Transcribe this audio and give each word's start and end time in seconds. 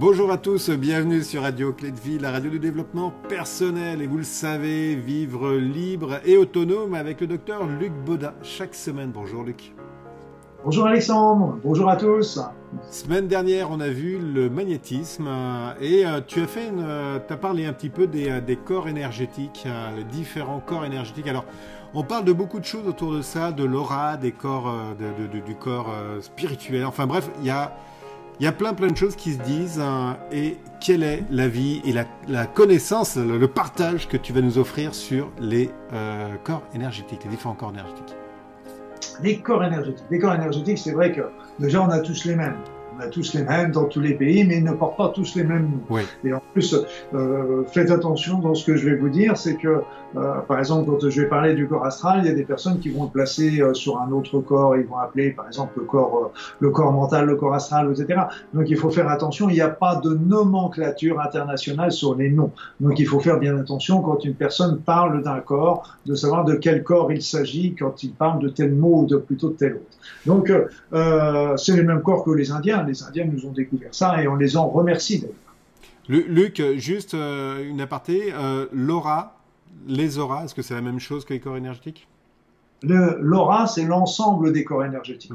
Bonjour 0.00 0.32
à 0.32 0.38
tous, 0.38 0.70
bienvenue 0.70 1.22
sur 1.22 1.42
Radio 1.42 1.74
Clé 1.74 1.90
de 1.90 2.00
Vie, 2.00 2.18
la 2.18 2.30
radio 2.30 2.50
du 2.50 2.58
développement 2.58 3.12
personnel. 3.28 4.00
Et 4.00 4.06
vous 4.06 4.16
le 4.16 4.22
savez, 4.22 4.94
vivre 4.94 5.52
libre 5.52 6.20
et 6.24 6.38
autonome 6.38 6.94
avec 6.94 7.20
le 7.20 7.26
docteur 7.26 7.66
Luc 7.66 7.92
Baudin 8.06 8.32
chaque 8.42 8.74
semaine. 8.74 9.10
Bonjour 9.12 9.42
Luc. 9.42 9.74
Bonjour 10.64 10.86
Alexandre, 10.86 11.58
bonjour 11.62 11.90
à 11.90 11.96
tous. 11.96 12.40
Semaine 12.90 13.28
dernière, 13.28 13.70
on 13.70 13.78
a 13.78 13.90
vu 13.90 14.18
le 14.18 14.48
magnétisme 14.48 15.26
euh, 15.28 15.74
et 15.82 16.06
euh, 16.06 16.22
tu 16.26 16.40
as 16.40 16.46
fait 16.46 16.68
une, 16.68 16.82
euh, 16.82 17.18
as 17.28 17.36
parlé 17.36 17.66
un 17.66 17.74
petit 17.74 17.90
peu 17.90 18.06
des, 18.06 18.58
corps 18.64 18.88
énergétiques, 18.88 19.68
les 19.98 20.04
différents 20.04 20.60
corps 20.60 20.86
énergétiques. 20.86 21.28
Alors, 21.28 21.44
on 21.92 22.04
parle 22.04 22.24
de 22.24 22.32
beaucoup 22.32 22.58
de 22.58 22.64
choses 22.64 22.88
autour 22.88 23.12
de 23.12 23.20
ça, 23.20 23.52
de 23.52 23.64
l'aura, 23.64 24.16
des 24.16 24.32
corps, 24.32 24.72
du 25.44 25.54
corps 25.56 25.92
spirituel. 26.22 26.86
Enfin 26.86 27.06
bref, 27.06 27.28
il 27.40 27.46
y 27.46 27.50
a 27.50 27.76
il 28.40 28.44
y 28.44 28.46
a 28.46 28.52
plein 28.52 28.72
plein 28.72 28.88
de 28.88 28.96
choses 28.96 29.16
qui 29.16 29.34
se 29.34 29.38
disent 29.42 29.80
hein, 29.80 30.16
et 30.32 30.56
quelle 30.80 31.02
est 31.02 31.22
la 31.30 31.46
vie 31.46 31.82
et 31.84 31.92
la, 31.92 32.46
connaissance, 32.46 33.16
le, 33.16 33.46
partage 33.46 34.08
que 34.08 34.16
tu 34.16 34.32
vas 34.32 34.40
nous 34.40 34.56
offrir 34.56 34.94
sur 34.94 35.30
les 35.38 35.68
euh, 35.92 36.34
corps 36.42 36.62
énergétiques, 36.74 37.22
les 37.24 37.30
différents 37.30 37.54
corps 37.54 37.70
énergétiques? 37.70 38.16
Les 39.22 39.40
corps 39.40 39.62
énergétiques. 39.62 40.06
Les 40.10 40.18
corps 40.18 40.34
énergétiques, 40.34 40.78
c'est 40.78 40.92
vrai 40.92 41.12
que 41.12 41.20
déjà 41.58 41.82
on 41.82 41.90
a 41.90 41.98
tous 41.98 42.24
les 42.24 42.34
mêmes 42.34 42.56
on 43.00 43.06
a 43.06 43.08
tous 43.08 43.34
les 43.34 43.42
mêmes 43.42 43.72
dans 43.72 43.84
tous 43.84 44.00
les 44.00 44.14
pays, 44.14 44.44
mais 44.44 44.58
ils 44.58 44.64
ne 44.64 44.72
portent 44.72 44.96
pas 44.96 45.08
tous 45.08 45.34
les 45.34 45.44
mêmes 45.44 45.70
noms. 45.70 45.96
Et 46.24 46.32
en 46.32 46.42
plus, 46.52 46.74
euh, 47.14 47.64
faites 47.72 47.90
attention 47.90 48.38
dans 48.38 48.54
ce 48.54 48.64
que 48.64 48.76
je 48.76 48.88
vais 48.88 48.96
vous 48.96 49.08
dire, 49.08 49.36
c'est 49.36 49.56
que, 49.56 49.82
euh, 50.16 50.34
par 50.46 50.58
exemple, 50.58 50.90
quand 50.90 51.08
je 51.08 51.20
vais 51.20 51.28
parler 51.28 51.54
du 51.54 51.66
corps 51.66 51.84
astral, 51.84 52.20
il 52.22 52.26
y 52.26 52.30
a 52.30 52.34
des 52.34 52.44
personnes 52.44 52.78
qui 52.80 52.90
vont 52.90 53.04
le 53.04 53.10
placer 53.10 53.60
euh, 53.60 53.74
sur 53.74 54.00
un 54.00 54.10
autre 54.12 54.40
corps, 54.40 54.76
ils 54.76 54.86
vont 54.86 54.98
appeler, 54.98 55.30
par 55.30 55.46
exemple, 55.46 55.72
le 55.78 55.84
corps, 55.84 56.32
le 56.58 56.70
corps 56.70 56.92
mental, 56.92 57.26
le 57.26 57.36
corps 57.36 57.54
astral, 57.54 57.90
etc. 57.90 58.22
Donc 58.54 58.68
il 58.68 58.76
faut 58.76 58.90
faire 58.90 59.08
attention, 59.08 59.48
il 59.48 59.54
n'y 59.54 59.60
a 59.60 59.68
pas 59.68 59.96
de 59.96 60.10
nomenclature 60.14 61.20
internationale 61.20 61.92
sur 61.92 62.14
les 62.14 62.30
noms. 62.30 62.52
Donc 62.80 62.98
il 62.98 63.06
faut 63.06 63.20
faire 63.20 63.38
bien 63.38 63.56
attention 63.56 64.02
quand 64.02 64.24
une 64.24 64.34
personne 64.34 64.78
parle 64.78 65.22
d'un 65.22 65.40
corps, 65.40 65.96
de 66.06 66.14
savoir 66.14 66.44
de 66.44 66.54
quel 66.54 66.82
corps 66.82 67.12
il 67.12 67.22
s'agit 67.22 67.74
quand 67.74 68.02
il 68.02 68.12
parle 68.12 68.40
de 68.40 68.48
tel 68.48 68.74
mot 68.74 69.02
ou 69.02 69.06
de 69.06 69.16
plutôt 69.16 69.50
de 69.50 69.54
tel 69.54 69.74
autre. 69.74 69.96
Donc 70.26 70.52
c'est 71.56 71.76
les 71.76 71.82
mêmes 71.82 72.02
corps 72.02 72.24
que 72.24 72.30
les 72.30 72.50
Indiens 72.50 72.78
les 72.90 73.02
Indiens 73.02 73.24
nous 73.24 73.46
ont 73.46 73.52
découvert 73.52 73.94
ça 73.94 74.22
et 74.22 74.28
on 74.28 74.36
les 74.36 74.56
en 74.56 74.68
remercie 74.68 75.20
d'ailleurs. 75.20 75.34
Luc, 76.08 76.60
juste 76.76 77.14
euh, 77.14 77.68
une 77.68 77.80
aparté, 77.80 78.32
euh, 78.32 78.66
l'aura, 78.72 79.36
les 79.86 80.18
auras, 80.18 80.44
est-ce 80.44 80.54
que 80.54 80.62
c'est 80.62 80.74
la 80.74 80.80
même 80.80 80.98
chose 80.98 81.24
que 81.24 81.32
les 81.32 81.40
corps 81.40 81.56
énergétiques? 81.56 82.08
L'aura, 82.82 83.66
c'est 83.66 83.84
l'ensemble 83.84 84.52
des 84.52 84.64
corps 84.64 84.84
énergétiques. 84.84 85.32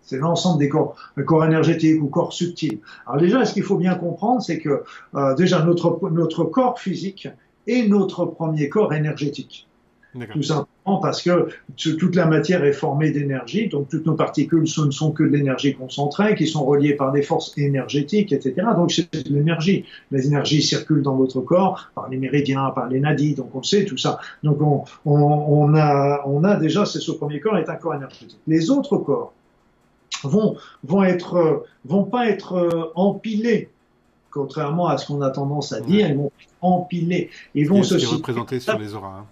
C'est 0.00 0.18
l'ensemble 0.18 0.58
des 0.60 0.68
corps, 0.68 0.96
corps 1.26 1.44
énergétiques 1.44 2.02
ou 2.02 2.06
corps 2.06 2.32
subtils. 2.32 2.80
Alors 3.06 3.20
déjà, 3.20 3.44
ce 3.44 3.52
qu'il 3.52 3.62
faut 3.62 3.76
bien 3.76 3.94
comprendre, 3.94 4.40
c'est 4.42 4.58
que 4.58 4.82
euh, 5.14 5.34
déjà 5.34 5.62
notre, 5.62 5.98
notre 6.10 6.44
corps 6.44 6.78
physique 6.78 7.28
est 7.66 7.86
notre 7.86 8.24
premier 8.24 8.68
corps 8.68 8.94
énergétique. 8.94 9.68
Tout 10.32 10.42
simplement 10.42 10.98
parce 11.00 11.22
que 11.22 11.48
toute 11.76 12.14
la 12.16 12.26
matière 12.26 12.64
est 12.64 12.74
formée 12.74 13.10
d'énergie, 13.12 13.68
donc 13.68 13.88
toutes 13.88 14.04
nos 14.04 14.14
particules 14.14 14.68
ce 14.68 14.82
ne 14.82 14.90
sont 14.90 15.10
que 15.10 15.22
de 15.22 15.28
l'énergie 15.28 15.74
concentrée, 15.74 16.34
qui 16.34 16.46
sont 16.46 16.64
reliées 16.66 16.94
par 16.94 17.12
des 17.12 17.22
forces 17.22 17.56
énergétiques, 17.56 18.30
etc. 18.32 18.66
Donc 18.76 18.92
c'est 18.92 19.10
de 19.10 19.34
l'énergie. 19.34 19.86
Les 20.10 20.26
énergies 20.26 20.60
circulent 20.62 21.02
dans 21.02 21.16
votre 21.16 21.40
corps 21.40 21.88
par 21.94 22.10
les 22.10 22.18
méridiens, 22.18 22.70
par 22.74 22.88
les 22.88 23.00
nadis, 23.00 23.34
donc 23.34 23.54
on 23.54 23.62
sait 23.62 23.86
tout 23.86 23.96
ça. 23.96 24.18
Donc 24.42 24.60
on, 24.60 24.84
on, 25.06 25.74
a, 25.74 26.22
on 26.26 26.44
a 26.44 26.56
déjà, 26.56 26.84
c'est 26.84 27.00
ce 27.00 27.12
premier 27.12 27.40
corps 27.40 27.56
est 27.56 27.70
un 27.70 27.76
corps 27.76 27.94
énergétique. 27.94 28.38
Les 28.46 28.70
autres 28.70 28.98
corps 28.98 29.32
vont, 30.24 30.56
vont 30.84 31.04
être, 31.04 31.64
vont 31.86 32.04
pas 32.04 32.28
être 32.28 32.52
euh, 32.54 32.92
empilés 32.94 33.70
contrairement 34.30 34.88
à 34.88 34.96
ce 34.96 35.06
qu'on 35.06 35.20
a 35.20 35.30
tendance 35.30 35.72
à 35.72 35.80
dire, 35.80 36.08
ils 36.08 36.16
vont 36.16 36.32
empiler. 36.62 37.30
Ils 37.54 37.68
vont 37.68 37.82
se 37.82 37.94
représenter 38.06 38.60
sur 38.60 38.78
les 38.78 38.94
auras. 38.94 39.18
Hein. 39.20 39.26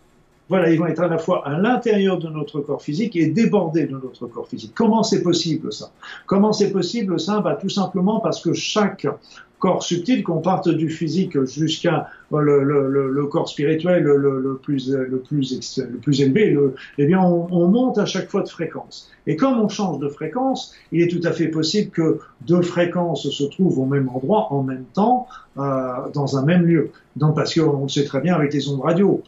Voilà, 0.51 0.69
ils 0.69 0.79
vont 0.81 0.87
être 0.87 1.01
à 1.01 1.07
la 1.07 1.17
fois 1.17 1.47
à 1.47 1.57
l'intérieur 1.57 2.19
de 2.19 2.29
notre 2.29 2.61
corps 2.61 2.83
physique 2.83 3.15
et 3.15 3.27
débordés 3.27 3.87
de 3.87 3.93
notre 3.93 4.27
corps 4.27 4.49
physique. 4.49 4.73
Comment 4.75 5.05
c'est 5.05 5.23
possible 5.23 5.73
ça? 5.73 5.93
Comment 6.27 6.53
c'est 6.53 6.73
possible? 6.73 7.21
Ça 7.21 7.41
bah, 7.41 7.55
Tout 7.55 7.69
simplement 7.69 8.19
parce 8.19 8.43
que 8.43 8.53
chaque 8.53 9.07
corps 9.61 9.85
subtil, 9.85 10.25
qu'on 10.25 10.41
parte 10.41 10.69
du 10.69 10.91
physique 10.91 11.41
jusqu'à 11.45 12.09
le, 12.33 12.63
le, 12.65 13.27
corps 13.27 13.49
spirituel 13.49 14.03
le, 14.03 14.59
plus, 14.63 14.91
le, 14.91 15.19
plus, 15.19 15.79
le 15.79 15.99
plus 15.99 16.21
élevé, 16.23 16.57
eh 16.99 17.07
bien, 17.07 17.21
on, 17.21 17.47
on, 17.51 17.69
monte 17.69 17.99
à 17.99 18.07
chaque 18.07 18.29
fois 18.29 18.43
de 18.43 18.49
fréquence. 18.49 19.11
Et 19.27 19.37
comme 19.37 19.61
on 19.61 19.69
change 19.69 19.99
de 19.99 20.09
fréquence, 20.09 20.75
il 20.93 21.03
est 21.03 21.09
tout 21.09 21.27
à 21.27 21.33
fait 21.33 21.49
possible 21.49 21.91
que 21.91 22.19
deux 22.47 22.63
fréquences 22.63 23.29
se 23.29 23.45
trouvent 23.45 23.79
au 23.79 23.85
même 23.85 24.09
endroit 24.09 24.49
en 24.51 24.63
même 24.63 24.85
temps, 24.95 25.27
euh, 25.59 26.09
dans 26.15 26.39
un 26.39 26.45
même 26.45 26.65
lieu. 26.65 26.91
Donc, 27.17 27.35
parce 27.35 27.55
qu'on 27.55 27.83
le 27.83 27.89
sait 27.89 28.05
très 28.05 28.21
bien 28.21 28.35
avec 28.35 28.55
les 28.55 28.69
ondes 28.69 28.81
radio. 28.81 29.21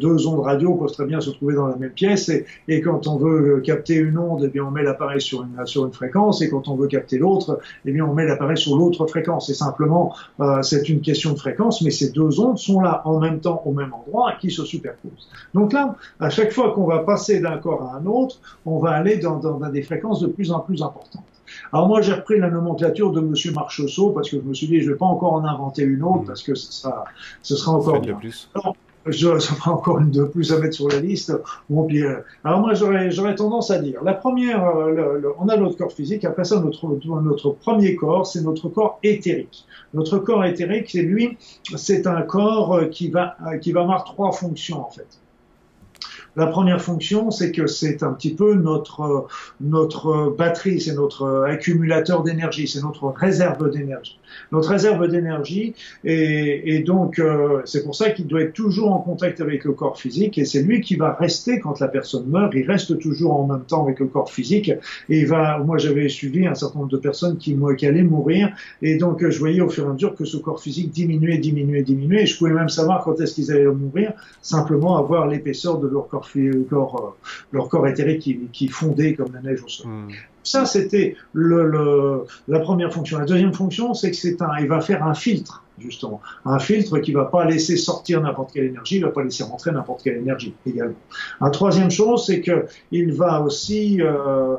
Deux 0.00 0.26
ondes 0.28 0.40
radio 0.40 0.74
peuvent 0.74 0.92
très 0.92 1.06
bien 1.06 1.20
se 1.20 1.30
trouver 1.30 1.54
dans 1.54 1.66
la 1.66 1.76
même 1.76 1.90
pièce, 1.90 2.28
et, 2.28 2.46
et 2.68 2.80
quand 2.80 3.08
on 3.08 3.16
veut 3.16 3.60
capter 3.60 3.94
une 3.94 4.16
onde, 4.16 4.44
eh 4.44 4.48
bien, 4.48 4.64
on 4.64 4.70
met 4.70 4.84
l'appareil 4.84 5.20
sur 5.20 5.42
une, 5.42 5.66
sur 5.66 5.84
une 5.84 5.92
fréquence, 5.92 6.40
et 6.40 6.48
quand 6.48 6.68
on 6.68 6.76
veut 6.76 6.86
capter 6.86 7.18
l'autre, 7.18 7.58
eh 7.84 8.00
on 8.00 8.14
met 8.14 8.26
l'appareil 8.26 8.56
sur 8.56 8.76
l'autre 8.76 9.06
fréquence. 9.06 9.50
Et 9.50 9.54
simplement, 9.66 10.14
euh, 10.40 10.62
c'est 10.62 10.88
une 10.88 11.00
question 11.00 11.32
de 11.32 11.38
fréquence, 11.38 11.82
mais 11.82 11.90
ces 11.90 12.10
deux 12.10 12.40
ondes 12.40 12.58
sont 12.58 12.80
là 12.80 13.02
en 13.04 13.18
même 13.18 13.40
temps 13.40 13.62
au 13.64 13.72
même 13.72 13.92
endroit 13.92 14.32
qui 14.40 14.50
se 14.50 14.64
superposent. 14.64 15.28
Donc 15.54 15.72
là, 15.72 15.96
à 16.20 16.30
chaque 16.30 16.52
fois 16.52 16.72
qu'on 16.72 16.86
va 16.86 17.00
passer 17.00 17.40
d'un 17.40 17.58
corps 17.58 17.82
à 17.88 17.96
un 17.98 18.06
autre, 18.06 18.36
on 18.64 18.78
va 18.78 18.90
aller 18.90 19.16
dans, 19.18 19.36
dans, 19.38 19.58
dans 19.58 19.70
des 19.70 19.82
fréquences 19.82 20.20
de 20.20 20.28
plus 20.28 20.50
en 20.52 20.60
plus 20.60 20.82
importantes. 20.82 21.24
Alors 21.72 21.88
moi, 21.88 22.00
j'ai 22.00 22.12
repris 22.12 22.38
la 22.38 22.50
nomenclature 22.50 23.12
de 23.12 23.20
Monsieur 23.20 23.52
Marcheseau 23.52 24.10
parce 24.10 24.28
que 24.30 24.36
je 24.40 24.42
me 24.42 24.54
suis 24.54 24.66
dit, 24.66 24.80
je 24.80 24.90
vais 24.90 24.96
pas 24.96 25.06
encore 25.06 25.34
en 25.34 25.44
inventer 25.44 25.82
une 25.82 26.02
autre 26.02 26.24
parce 26.26 26.42
que 26.42 26.54
ce 26.54 26.72
sera, 26.72 27.04
ce 27.42 27.56
sera 27.56 27.72
encore 27.72 28.00
bien. 28.00 28.14
plus. 28.14 28.48
Je, 29.06 29.38
ça 29.38 29.54
fera 29.54 29.72
encore 29.72 29.98
une 30.00 30.10
de 30.10 30.24
plus 30.24 30.52
à 30.52 30.58
mettre 30.58 30.74
sur 30.74 30.88
la 30.88 31.00
liste. 31.00 31.32
Bon, 31.68 31.84
puis, 31.84 32.02
euh, 32.02 32.16
alors 32.44 32.60
moi, 32.60 32.74
j'aurais 32.74 33.34
tendance 33.34 33.70
à 33.70 33.78
dire, 33.78 34.02
la 34.02 34.14
première, 34.14 34.64
euh, 34.76 35.22
on 35.38 35.48
a 35.48 35.56
notre 35.56 35.76
corps 35.76 35.92
physique, 35.92 36.24
après 36.24 36.44
ça, 36.44 36.60
notre, 36.60 36.98
notre 37.22 37.50
premier 37.50 37.96
corps, 37.96 38.26
c'est 38.26 38.42
notre 38.42 38.68
corps 38.68 38.98
éthérique. 39.02 39.66
Notre 39.94 40.18
corps 40.18 40.44
éthérique, 40.44 40.90
c'est 40.90 41.02
lui, 41.02 41.36
c'est 41.76 42.06
un 42.06 42.22
corps 42.22 42.74
euh, 42.74 42.84
qui 42.86 43.10
va, 43.10 43.36
qui 43.60 43.72
va 43.72 43.82
avoir 43.82 44.04
trois 44.04 44.32
fonctions 44.32 44.86
en 44.86 44.90
fait. 44.90 45.06
La 46.36 46.46
première 46.46 46.82
fonction, 46.82 47.30
c'est 47.30 47.50
que 47.50 47.66
c'est 47.66 48.02
un 48.02 48.12
petit 48.12 48.34
peu 48.34 48.54
notre, 48.54 49.26
notre 49.62 50.34
batterie, 50.36 50.82
c'est 50.82 50.94
notre 50.94 51.46
accumulateur 51.48 52.22
d'énergie, 52.22 52.68
c'est 52.68 52.82
notre 52.82 53.08
réserve 53.08 53.70
d'énergie. 53.70 54.18
Notre 54.52 54.68
réserve 54.68 55.08
d'énergie, 55.08 55.74
et, 56.04 56.80
donc 56.80 57.18
euh, 57.18 57.62
c'est 57.64 57.82
pour 57.82 57.94
ça 57.94 58.10
qu'il 58.10 58.26
doit 58.26 58.42
être 58.42 58.52
toujours 58.52 58.92
en 58.92 58.98
contact 58.98 59.40
avec 59.40 59.64
le 59.64 59.72
corps 59.72 59.98
physique, 59.98 60.36
et 60.36 60.44
c'est 60.44 60.62
lui 60.62 60.82
qui 60.82 60.96
va 60.96 61.14
rester 61.14 61.58
quand 61.58 61.80
la 61.80 61.88
personne 61.88 62.26
meurt, 62.26 62.52
il 62.54 62.66
reste 62.70 62.98
toujours 62.98 63.32
en 63.32 63.46
même 63.46 63.62
temps 63.62 63.84
avec 63.84 64.00
le 64.00 64.06
corps 64.06 64.30
physique, 64.30 64.68
et 64.68 65.20
il 65.20 65.26
va, 65.26 65.58
moi 65.58 65.78
j'avais 65.78 66.10
suivi 66.10 66.46
un 66.46 66.54
certain 66.54 66.80
nombre 66.80 66.90
de 66.90 66.98
personnes 66.98 67.38
qui, 67.38 67.56
qui 67.78 67.86
allaient 67.86 68.02
mourir, 68.02 68.50
et 68.82 68.98
donc 68.98 69.26
je 69.26 69.38
voyais 69.38 69.62
au 69.62 69.70
fur 69.70 69.84
et 69.84 69.88
à 69.88 69.92
mesure 69.92 70.14
que 70.14 70.26
ce 70.26 70.36
corps 70.36 70.60
physique 70.60 70.90
diminuait, 70.90 71.38
diminuait, 71.38 71.82
diminuait, 71.82 72.24
et 72.24 72.26
je 72.26 72.36
pouvais 72.36 72.52
même 72.52 72.68
savoir 72.68 73.04
quand 73.04 73.18
est-ce 73.20 73.34
qu'ils 73.34 73.50
allaient 73.52 73.64
mourir, 73.64 74.12
simplement 74.42 74.98
avoir 74.98 75.26
l'épaisseur 75.28 75.78
de 75.78 75.88
leur 75.88 76.08
corps 76.08 76.25
corps, 76.68 77.16
euh, 77.22 77.28
leur 77.52 77.68
corps 77.68 77.86
éthérique 77.86 78.22
qui, 78.22 78.38
qui 78.52 78.68
fondait 78.68 79.14
comme 79.14 79.32
la 79.32 79.40
neige 79.40 79.62
au 79.62 79.68
sol. 79.68 79.90
Hmm. 79.90 80.08
Ça, 80.42 80.64
c'était 80.64 81.16
le, 81.32 82.24
la 82.46 82.60
première 82.60 82.92
fonction. 82.92 83.18
La 83.18 83.24
deuxième 83.24 83.52
fonction, 83.52 83.94
c'est 83.94 84.12
que 84.12 84.16
c'est 84.16 84.40
un, 84.40 84.50
il 84.60 84.68
va 84.68 84.80
faire 84.80 85.04
un 85.04 85.14
filtre, 85.14 85.64
justement. 85.76 86.20
Un 86.44 86.60
filtre 86.60 87.00
qui 87.00 87.12
va 87.12 87.24
pas 87.24 87.44
laisser 87.44 87.76
sortir 87.76 88.20
n'importe 88.20 88.52
quelle 88.52 88.66
énergie, 88.66 88.96
il 88.96 89.02
va 89.02 89.10
pas 89.10 89.24
laisser 89.24 89.42
rentrer 89.42 89.72
n'importe 89.72 90.04
quelle 90.04 90.18
énergie, 90.18 90.54
également. 90.64 90.94
La 91.40 91.50
troisième 91.50 91.90
chose, 91.90 92.26
c'est 92.26 92.42
que 92.42 92.66
il 92.92 93.12
va 93.12 93.42
aussi, 93.42 94.00
euh, 94.00 94.54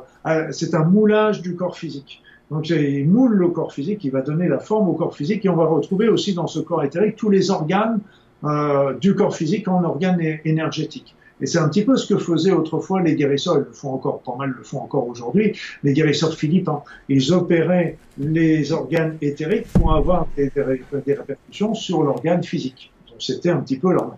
c'est 0.50 0.74
un 0.74 0.84
moulage 0.84 1.40
du 1.40 1.56
corps 1.56 1.78
physique. 1.78 2.22
Donc 2.50 2.68
il 2.68 3.08
moule 3.08 3.34
le 3.34 3.48
corps 3.48 3.72
physique, 3.72 4.04
il 4.04 4.10
va 4.10 4.20
donner 4.20 4.48
la 4.48 4.58
forme 4.58 4.88
au 4.90 4.94
corps 4.94 5.14
physique, 5.16 5.44
et 5.46 5.48
on 5.48 5.56
va 5.56 5.64
retrouver 5.64 6.08
aussi 6.08 6.34
dans 6.34 6.46
ce 6.46 6.60
corps 6.60 6.84
éthérique 6.84 7.16
tous 7.16 7.30
les 7.30 7.50
organes 7.50 8.00
euh, 8.44 8.92
du 8.94 9.14
corps 9.14 9.34
physique 9.34 9.68
en 9.68 9.84
organes 9.84 10.20
énergétiques. 10.44 11.14
Et 11.40 11.46
c'est 11.46 11.58
un 11.58 11.68
petit 11.68 11.84
peu 11.84 11.96
ce 11.96 12.12
que 12.12 12.18
faisaient 12.18 12.52
autrefois 12.52 13.00
les 13.00 13.14
guérisseurs, 13.14 13.58
ils 13.58 13.64
le 13.64 13.72
font 13.72 13.94
encore, 13.94 14.20
pas 14.22 14.34
mal 14.36 14.50
le 14.56 14.62
font 14.64 14.80
encore 14.80 15.06
aujourd'hui, 15.06 15.56
les 15.82 15.92
guérisseurs 15.92 16.34
philippins. 16.34 16.82
Ils 17.08 17.32
opéraient 17.32 17.96
les 18.18 18.72
organes 18.72 19.16
éthériques 19.22 19.68
pour 19.72 19.94
avoir 19.94 20.26
des, 20.36 20.50
répercussions 20.56 21.74
sur 21.74 22.02
l'organe 22.02 22.42
physique. 22.42 22.92
Donc 23.08 23.22
c'était 23.22 23.50
un 23.50 23.58
petit 23.58 23.78
peu 23.78 23.92
leur 23.92 24.16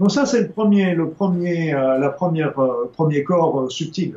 Donc 0.00 0.10
ça 0.10 0.24
c'est 0.24 0.40
le 0.40 0.48
premier, 0.48 0.94
le 0.94 1.10
premier, 1.10 1.74
euh, 1.74 1.98
la 1.98 2.08
première, 2.08 2.58
euh, 2.58 2.90
premier 2.92 3.22
corps 3.24 3.60
euh, 3.60 3.68
subtil. 3.68 4.14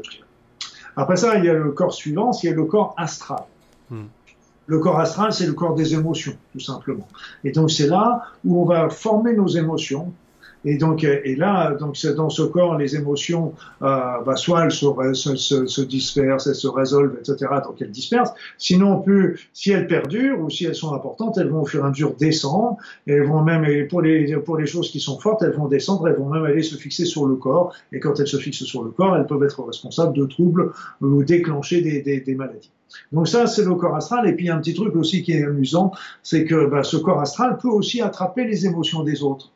Après 0.95 1.15
ça, 1.15 1.37
il 1.37 1.45
y 1.45 1.49
a 1.49 1.53
le 1.53 1.71
corps 1.71 1.93
suivant, 1.93 2.31
il 2.41 2.49
y 2.49 2.51
a 2.51 2.55
le 2.55 2.65
corps 2.65 2.95
astral. 2.97 3.43
Hmm. 3.89 4.05
Le 4.65 4.79
corps 4.79 4.99
astral, 4.99 5.31
c'est 5.31 5.45
le 5.45 5.53
corps 5.53 5.75
des 5.75 5.93
émotions, 5.93 6.35
tout 6.51 6.59
simplement. 6.59 7.07
Et 7.43 7.51
donc 7.51 7.71
c'est 7.71 7.87
là 7.87 8.23
où 8.43 8.61
on 8.61 8.65
va 8.65 8.89
former 8.89 9.33
nos 9.33 9.47
émotions, 9.47 10.11
Et 10.69 10.77
donc, 10.77 11.05
et 11.05 11.35
là, 11.37 11.75
donc 11.75 11.95
dans 12.17 12.29
ce 12.29 12.41
corps, 12.41 12.77
les 12.77 12.97
émotions, 12.97 13.53
euh, 13.81 14.21
bah, 14.25 14.35
soit 14.35 14.65
elles 14.65 14.71
se, 14.71 14.85
se, 15.37 15.65
se, 15.65 15.81
dispersent, 15.81 16.47
elles 16.47 16.55
se 16.55 16.67
résolvent, 16.67 17.15
etc. 17.17 17.49
Donc 17.63 17.81
elles 17.81 17.91
dispersent. 17.91 18.33
Sinon, 18.57 18.99
plus 18.99 19.49
si 19.53 19.71
elles 19.71 19.87
perdurent 19.87 20.41
ou 20.41 20.49
si 20.49 20.65
elles 20.65 20.75
sont 20.75 20.93
importantes, 20.93 21.37
elles 21.37 21.47
vont 21.47 21.61
au 21.61 21.65
fur 21.65 21.83
et 21.83 21.87
à 21.87 21.89
mesure 21.89 22.15
descendre. 22.15 22.75
Et 23.07 23.13
elles 23.13 23.25
vont 23.25 23.43
même, 23.43 23.87
pour 23.87 24.01
les 24.01 24.35
pour 24.35 24.57
les 24.57 24.65
choses 24.65 24.91
qui 24.91 24.99
sont 24.99 25.17
fortes, 25.19 25.41
elles 25.41 25.55
vont 25.55 25.69
descendre. 25.69 26.05
Elles 26.09 26.17
vont 26.17 26.29
même 26.29 26.43
aller 26.43 26.63
se 26.63 26.75
fixer 26.75 27.05
sur 27.05 27.25
le 27.25 27.35
corps. 27.35 27.73
Et 27.93 28.01
quand 28.01 28.19
elles 28.19 28.27
se 28.27 28.37
fixent 28.37 28.65
sur 28.65 28.83
le 28.83 28.91
corps, 28.91 29.15
elles 29.15 29.25
peuvent 29.25 29.43
être 29.43 29.63
responsables 29.63 30.17
de 30.17 30.25
troubles 30.25 30.73
ou 30.99 31.23
déclencher 31.23 31.79
des 31.81 32.35
maladies. 32.35 32.71
Donc 33.11 33.27
ça, 33.27 33.47
c'est 33.47 33.63
le 33.63 33.75
corps 33.75 33.95
astral. 33.95 34.27
Et 34.27 34.33
puis 34.33 34.49
un 34.49 34.57
petit 34.57 34.73
truc 34.73 34.95
aussi 34.95 35.23
qui 35.23 35.33
est 35.33 35.45
amusant, 35.45 35.91
c'est 36.23 36.45
que 36.45 36.67
bah, 36.67 36.83
ce 36.83 36.97
corps 36.97 37.21
astral 37.21 37.57
peut 37.57 37.69
aussi 37.69 38.01
attraper 38.01 38.45
les 38.45 38.65
émotions 38.65 39.03
des 39.03 39.23
autres. 39.23 39.51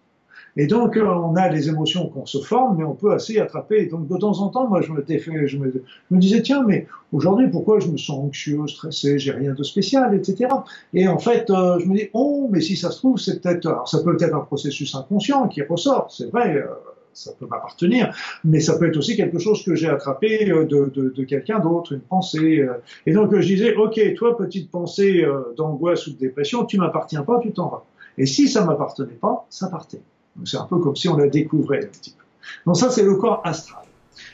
Et 0.58 0.68
donc, 0.68 0.98
euh, 0.98 1.06
on 1.06 1.36
a 1.36 1.50
les 1.50 1.70
émotions 1.70 2.08
qu'on 2.10 2.26
se 2.26 2.40
forme, 2.40 2.78
mais 2.78 2.84
on 2.84 2.94
peut 2.94 3.14
assez 3.14 3.40
attraper. 3.40 3.86
Donc, 3.86 4.08
de 4.08 4.18
temps 4.18 4.40
en 4.42 4.50
temps, 4.50 4.68
moi, 4.68 4.82
je 4.82 4.92
me, 4.92 5.02
fait, 5.02 5.48
je 5.48 5.58
me, 5.58 5.84
me 6.10 6.20
disais, 6.20 6.42
tiens, 6.42 6.64
mais 6.68 6.88
aujourd'hui, 7.14 7.50
pourquoi 7.50 7.80
je 7.80 7.88
me 7.88 7.98
sens 7.98 8.20
anxieux, 8.20 8.68
stressé, 8.68 9.18
j'ai 9.18 9.32
rien 9.32 9.54
de 9.54 9.64
spécial, 9.64 10.14
etc. 10.14 10.50
Et 10.94 11.08
en 11.08 11.20
fait, 11.20 11.50
euh, 11.50 11.80
je 11.80 11.86
me 11.86 11.96
dis, 11.96 12.10
oh, 12.14 12.50
mais 12.52 12.62
si 12.62 12.76
ça 12.76 12.92
se 12.92 12.98
trouve, 12.98 13.18
c'est 13.18 13.42
peut-être, 13.42 13.66
alors 13.66 13.88
ça 13.88 14.04
peut 14.04 14.18
être 14.20 14.36
un 14.36 14.42
processus 14.42 14.94
inconscient 14.96 15.48
qui 15.48 15.62
ressort, 15.62 16.12
c'est 16.12 16.30
vrai. 16.30 16.58
Euh, 16.58 16.66
ça 17.14 17.34
peut 17.38 17.46
m'appartenir, 17.46 18.16
mais 18.46 18.62
ça 18.62 18.80
peut 18.80 18.88
être 18.88 18.96
aussi 18.96 19.18
quelque 19.18 19.38
chose 19.38 19.66
que 19.66 19.76
j'ai 19.76 19.90
attrapé 19.90 20.46
de, 20.46 20.64
de, 20.64 21.14
de 21.14 21.24
quelqu'un 21.26 21.60
d'autre, 21.60 21.92
une 21.92 22.00
pensée. 22.00 22.66
Et 23.06 23.12
donc 23.12 23.36
je 23.36 23.46
disais, 23.46 23.76
ok, 23.76 24.00
toi, 24.16 24.38
petite 24.38 24.72
pensée 24.72 25.26
d'angoisse 25.58 26.08
ou 26.08 26.14
de 26.14 26.18
dépression, 26.18 26.64
tu 26.64 26.78
m'appartiens 26.78 27.24
pas, 27.24 27.40
tu 27.42 27.52
t'en 27.52 27.68
vas. 27.68 27.84
Et 28.18 28.26
si 28.26 28.48
ça 28.48 28.64
m'appartenait 28.64 29.20
pas, 29.20 29.46
ça 29.50 29.68
partait. 29.68 30.00
C'est 30.46 30.58
un 30.58 30.66
peu 30.66 30.80
comme 30.80 30.96
si 30.96 31.10
on 31.10 31.18
la 31.18 31.28
découvrait 31.28 31.86
un 31.86 31.88
petit 31.88 32.12
peu. 32.12 32.24
Donc 32.66 32.78
ça, 32.78 32.90
c'est 32.90 33.04
le 33.04 33.16
corps 33.16 33.42
astral. 33.44 33.84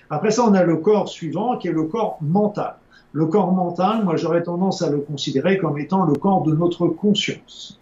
Après 0.09 0.31
ça, 0.31 0.43
on 0.45 0.53
a 0.53 0.63
le 0.63 0.77
corps 0.77 1.09
suivant 1.09 1.57
qui 1.57 1.67
est 1.67 1.73
le 1.73 1.83
corps 1.83 2.17
mental. 2.21 2.75
Le 3.13 3.25
corps 3.25 3.51
mental, 3.51 4.03
moi 4.03 4.15
j'aurais 4.15 4.43
tendance 4.43 4.81
à 4.81 4.89
le 4.89 4.99
considérer 4.99 5.57
comme 5.57 5.79
étant 5.79 6.05
le 6.05 6.13
corps 6.13 6.43
de 6.43 6.53
notre 6.53 6.87
conscience. 6.87 7.79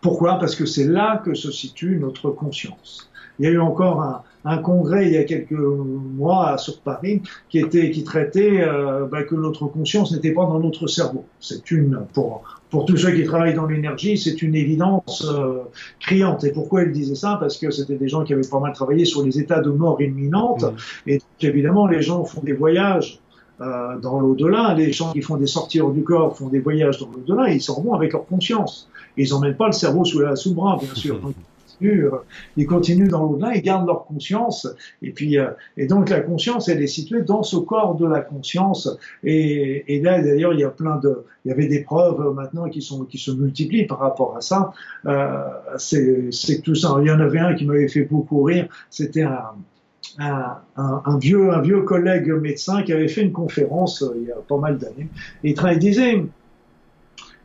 Pourquoi? 0.00 0.38
Parce 0.38 0.54
que 0.54 0.66
c'est 0.66 0.84
là 0.84 1.22
que 1.24 1.34
se 1.34 1.50
situe 1.50 1.98
notre 1.98 2.30
conscience. 2.30 3.10
Il 3.38 3.46
y 3.46 3.48
a 3.48 3.50
eu 3.50 3.58
encore 3.58 4.02
un, 4.02 4.22
un 4.44 4.58
congrès 4.58 5.06
il 5.06 5.12
y 5.12 5.16
a 5.16 5.24
quelques 5.24 5.52
mois 5.52 6.58
sur 6.58 6.80
Paris 6.80 7.22
qui 7.48 7.58
était 7.58 7.90
qui 7.90 8.04
traitait 8.04 8.60
euh, 8.60 9.06
bah, 9.06 9.22
que 9.22 9.34
notre 9.34 9.66
conscience 9.66 10.12
n'était 10.12 10.32
pas 10.32 10.44
dans 10.44 10.60
notre 10.60 10.86
cerveau. 10.86 11.24
C'est 11.40 11.70
une 11.70 12.00
pour 12.12 12.42
pour 12.70 12.86
tous 12.86 12.96
ceux 12.96 13.12
qui 13.12 13.22
travaillent 13.22 13.54
dans 13.54 13.66
l'énergie, 13.66 14.18
c'est 14.18 14.42
une 14.42 14.56
évidence 14.56 15.24
euh, 15.32 15.62
criante. 16.00 16.42
Et 16.42 16.50
pourquoi 16.50 16.82
il 16.82 16.90
disait 16.90 17.14
ça? 17.14 17.36
Parce 17.38 17.56
que 17.56 17.70
c'était 17.70 17.94
des 17.94 18.08
gens 18.08 18.24
qui 18.24 18.32
avaient 18.32 18.48
pas 18.48 18.58
mal 18.58 18.72
travaillé 18.72 19.04
sur 19.04 19.24
les 19.24 19.38
états 19.38 19.60
de 19.60 19.70
mort 19.70 20.02
imminente. 20.02 20.64
Et 21.06 21.20
évidemment, 21.40 21.86
les 21.86 22.02
gens 22.02 22.24
font 22.24 22.40
des 22.42 22.52
voyages 22.52 23.20
euh, 23.60 23.96
dans 24.00 24.18
l'au-delà. 24.18 24.74
Les 24.74 24.92
gens 24.92 25.12
qui 25.12 25.22
font 25.22 25.36
des 25.36 25.46
sorties 25.46 25.80
hors 25.80 25.92
du 25.92 26.02
corps 26.02 26.36
font 26.36 26.48
des 26.48 26.58
voyages 26.58 26.98
dans 26.98 27.08
l'au-delà. 27.12 27.50
Ils 27.50 27.62
s'en 27.62 27.80
vont 27.80 27.94
avec 27.94 28.12
leur 28.12 28.26
conscience. 28.26 28.90
Ils 29.16 29.30
n'emmènent 29.30 29.56
pas 29.56 29.66
le 29.66 29.72
cerveau 29.72 30.04
sous, 30.04 30.18
la, 30.18 30.34
sous 30.34 30.48
le 30.48 30.56
bras, 30.56 30.76
bien 30.76 30.94
sûr. 30.96 31.20
Euh, 31.86 32.10
ils 32.56 32.66
continuent 32.66 33.08
dans 33.08 33.24
l'au-delà, 33.24 33.54
ils 33.54 33.62
gardent 33.62 33.86
leur 33.86 34.04
conscience. 34.04 34.68
Et 35.02 35.10
puis, 35.10 35.38
euh, 35.38 35.50
et 35.76 35.86
donc 35.86 36.10
la 36.10 36.20
conscience, 36.20 36.68
elle 36.68 36.82
est 36.82 36.86
située 36.88 37.22
dans 37.22 37.42
ce 37.42 37.56
corps 37.56 37.94
de 37.94 38.06
la 38.06 38.20
conscience. 38.20 38.88
Et, 39.22 40.00
là, 40.02 40.20
d'ailleurs, 40.22 40.52
il 40.54 40.60
y 40.60 40.64
a 40.64 40.70
plein 40.70 40.96
de, 40.96 41.24
il 41.44 41.48
y 41.48 41.52
avait 41.52 41.66
des 41.66 41.82
preuves 41.82 42.34
maintenant 42.34 42.68
qui 42.68 42.82
se 42.82 43.30
multiplient 43.32 43.86
par 43.86 43.98
rapport 43.98 44.36
à 44.36 44.40
ça. 44.40 44.72
Euh, 45.06 45.36
c'est 45.78 46.62
tout 46.62 46.74
ça. 46.74 46.96
Il 47.00 47.06
y 47.06 47.10
en 47.10 47.20
avait 47.20 47.38
un 47.40 47.54
qui 47.54 47.64
m'avait 47.64 47.88
fait 47.88 48.04
beaucoup 48.04 48.42
rire. 48.42 48.68
C'était 48.90 49.24
un 50.18 51.18
vieux, 51.18 51.52
un 51.52 51.60
vieux 51.60 51.82
collègue 51.82 52.28
médecin 52.28 52.82
qui 52.82 52.92
avait 52.92 53.08
fait 53.08 53.22
une 53.22 53.32
conférence 53.32 54.02
euh, 54.02 54.14
il 54.16 54.28
y 54.28 54.32
a 54.32 54.36
pas 54.36 54.58
mal 54.58 54.78
d'années. 54.78 55.08
Et 55.42 55.54
il 55.54 55.78
disait, 55.78 56.24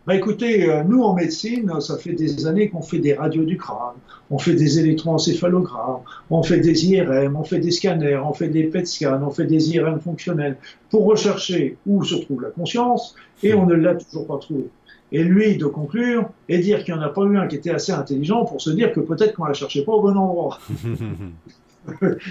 bah 0.08 0.16
écoutez, 0.16 0.70
euh, 0.70 0.84
nous 0.84 1.04
en 1.04 1.14
médecine, 1.14 1.72
ça 1.82 1.98
fait 1.98 2.14
des 2.14 2.48
années 2.48 2.70
qu'on 2.70 2.82
fait 2.82 3.00
des 3.00 3.14
radios 3.14 3.44
du 3.44 3.58
crâne, 3.58 3.96
on 4.32 4.40
fait 4.40 4.54
des 4.54 4.80
électroencéphalogrammes, 4.80 6.02
on 6.30 6.42
fait 6.42 6.60
des 6.60 6.86
IRM, 6.88 7.36
on 7.36 7.44
fait 7.44 7.60
des 7.60 7.72
scanners, 7.72 8.18
on 8.18 8.34
fait 8.34 8.48
des 8.48 8.64
PET 8.64 8.88
scans, 8.88 9.22
on 9.22 9.30
fait 9.30 9.46
des 9.46 9.72
IRM 9.72 10.00
fonctionnels 10.00 10.58
pour 10.90 11.06
rechercher 11.06 11.78
où 11.86 12.04
se 12.04 12.16
trouve 12.16 12.42
la 12.42 12.50
conscience 12.50 13.16
et 13.44 13.54
on 13.54 13.66
ne 13.66 13.76
l'a 13.76 13.96
toujours 13.96 14.26
pas 14.26 14.38
trouvé. 14.38 14.70
Et 15.12 15.24
lui 15.24 15.58
de 15.58 15.66
conclure 15.66 16.30
et 16.48 16.60
dire 16.60 16.84
qu'il 16.84 16.94
n'y 16.94 17.00
en 17.00 17.04
a 17.04 17.10
pas 17.10 17.24
eu 17.24 17.38
un 17.38 17.48
qui 17.48 17.56
était 17.56 17.72
assez 17.72 17.92
intelligent 17.92 18.46
pour 18.46 18.62
se 18.62 18.70
dire 18.70 18.94
que 18.94 19.00
peut-être 19.00 19.34
qu'on 19.34 19.46
la 19.46 19.54
cherchait 19.54 19.84
pas 19.84 19.92
au 19.92 20.02
bon 20.02 20.16
endroit. 20.16 20.60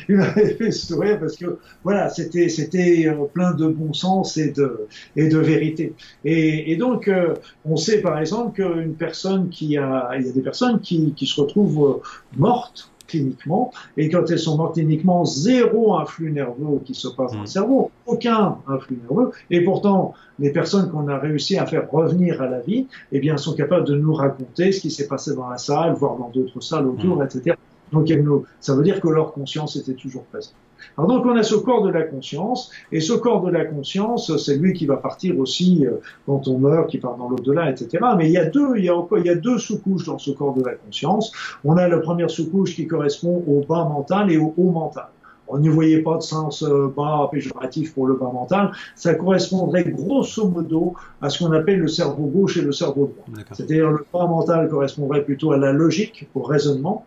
il 0.09 0.17
m'avait 0.17 0.55
fait 0.55 0.71
sourire 0.71 1.19
parce 1.19 1.37
que 1.37 1.59
voilà, 1.85 2.09
c'était 2.11 2.49
c'était 2.49 3.11
plein 3.33 3.53
de 3.55 3.69
bon 3.69 3.93
sens 3.93 4.37
et 4.37 4.51
de 4.51 4.87
et 5.17 5.29
de 5.29 5.39
vérité. 5.39 5.95
Et, 6.25 6.73
et 6.73 6.77
donc 6.77 7.09
euh, 7.09 7.35
on 7.65 7.77
sait 7.77 8.01
par 8.01 8.19
exemple 8.19 8.63
qu'une 8.63 8.95
personne 8.95 9.49
qui 9.49 9.77
a 9.77 10.11
il 10.19 10.27
y 10.27 10.29
a 10.29 10.33
des 10.33 10.43
personnes 10.43 10.81
qui 10.81 11.13
qui 11.15 11.27
se 11.27 11.41
retrouvent 11.41 12.03
euh, 12.03 12.37
mortes 12.37 12.91
cliniquement, 13.09 13.73
et 13.97 14.09
quand 14.09 14.31
elles 14.31 14.39
sont 14.39 14.57
mortes 14.57 14.75
cliniquement, 14.75 15.25
zéro 15.25 15.97
influx 15.97 16.31
nerveux 16.31 16.81
qui 16.85 16.95
se 16.95 17.09
passe 17.09 17.33
dans 17.33 17.39
le 17.39 17.45
mmh. 17.45 17.47
cerveau, 17.47 17.91
aucun 18.07 18.59
influx 18.69 18.99
nerveux, 19.09 19.31
et 19.51 19.65
pourtant, 19.65 20.15
les 20.39 20.53
personnes 20.53 20.91
qu'on 20.91 21.09
a 21.09 21.19
réussi 21.19 21.57
à 21.57 21.67
faire 21.67 21.91
revenir 21.91 22.41
à 22.43 22.49
la 22.49 22.61
vie, 22.61 22.87
eh 23.11 23.19
bien, 23.19 23.37
sont 23.39 23.55
capables 23.55 23.87
de 23.87 23.97
nous 23.97 24.13
raconter 24.13 24.73
ce 24.73 24.81
qui 24.81 24.91
s'est 24.91 25.09
passé 25.09 25.35
dans 25.35 25.49
la 25.49 25.59
salle, 25.59 25.95
voire 25.95 26.17
dans 26.17 26.29
d'autres 26.29 26.61
salles 26.61 26.87
autour, 26.87 27.17
mmh. 27.17 27.25
etc. 27.25 27.57
Donc 27.93 28.13
ça 28.61 28.75
veut 28.75 28.83
dire 28.83 29.01
que 29.01 29.09
leur 29.09 29.33
conscience 29.33 29.77
était 29.77 29.95
toujours 29.95 30.25
présente. 30.25 30.55
Alors 30.97 31.09
donc 31.09 31.27
on 31.27 31.37
a 31.37 31.43
ce 31.43 31.55
corps 31.55 31.83
de 31.83 31.91
la 31.91 32.03
conscience, 32.03 32.71
et 32.93 33.01
ce 33.01 33.13
corps 33.13 33.43
de 33.43 33.51
la 33.51 33.65
conscience, 33.65 34.37
c'est 34.37 34.57
lui 34.57 34.73
qui 34.73 34.87
va 34.87 34.97
partir 34.97 35.39
aussi 35.39 35.87
euh, 35.87 35.97
quand 36.27 36.49
on 36.49 36.59
meurt, 36.59 36.89
qui 36.89 36.99
part 36.99 37.17
dans 37.17 37.29
l'au-delà, 37.29 37.71
etc. 37.71 38.05
Mais 38.17 38.27
il 38.27 38.33
y 38.33 38.39
a 38.39 38.45
deux, 38.45 38.77
il 38.77 38.85
y 38.85 38.89
a 38.89 38.97
encore, 38.97 39.19
il 39.19 39.27
y 39.27 39.31
a 39.31 39.35
deux 39.35 39.59
sous-couches 39.59 40.05
dans 40.05 40.19
ce 40.19 40.31
corps 40.31 40.55
de 40.55 40.65
la 40.65 40.75
conscience. 40.75 41.33
On 41.65 41.77
a 41.77 41.89
la 41.89 41.99
première 41.99 42.31
sous-couche 42.31 42.75
qui 42.75 42.87
correspond 42.87 43.45
au 43.47 43.65
bas 43.67 43.85
mental 43.85 44.31
et 44.31 44.39
au 44.39 44.55
haut 44.57 44.71
mental. 44.71 45.09
On 45.51 45.59
n'y 45.59 45.69
voyait 45.69 46.03
pas 46.03 46.17
de 46.17 46.23
sens 46.23 46.63
euh, 46.63 46.93
bas 46.95 47.29
péjoratif 47.33 47.95
pour 47.95 48.07
le 48.07 48.15
bas 48.15 48.31
mental. 48.33 48.71
Ça 48.95 49.15
correspondrait 49.15 49.85
grosso 49.85 50.47
modo 50.47 50.95
à 51.23 51.31
ce 51.31 51.43
qu'on 51.43 51.53
appelle 51.53 51.81
le 51.81 51.89
cerveau 51.89 52.27
gauche 52.27 52.59
et 52.59 52.63
le 52.63 52.73
cerveau 52.73 53.15
droit. 53.15 53.45
C'est-à-dire 53.53 53.91
le 53.91 54.07
bas 54.13 54.27
mental 54.27 54.69
correspondrait 54.69 55.25
plutôt 55.25 55.53
à 55.53 55.57
la 55.57 55.73
logique, 55.73 56.29
au 56.35 56.43
raisonnement, 56.43 57.07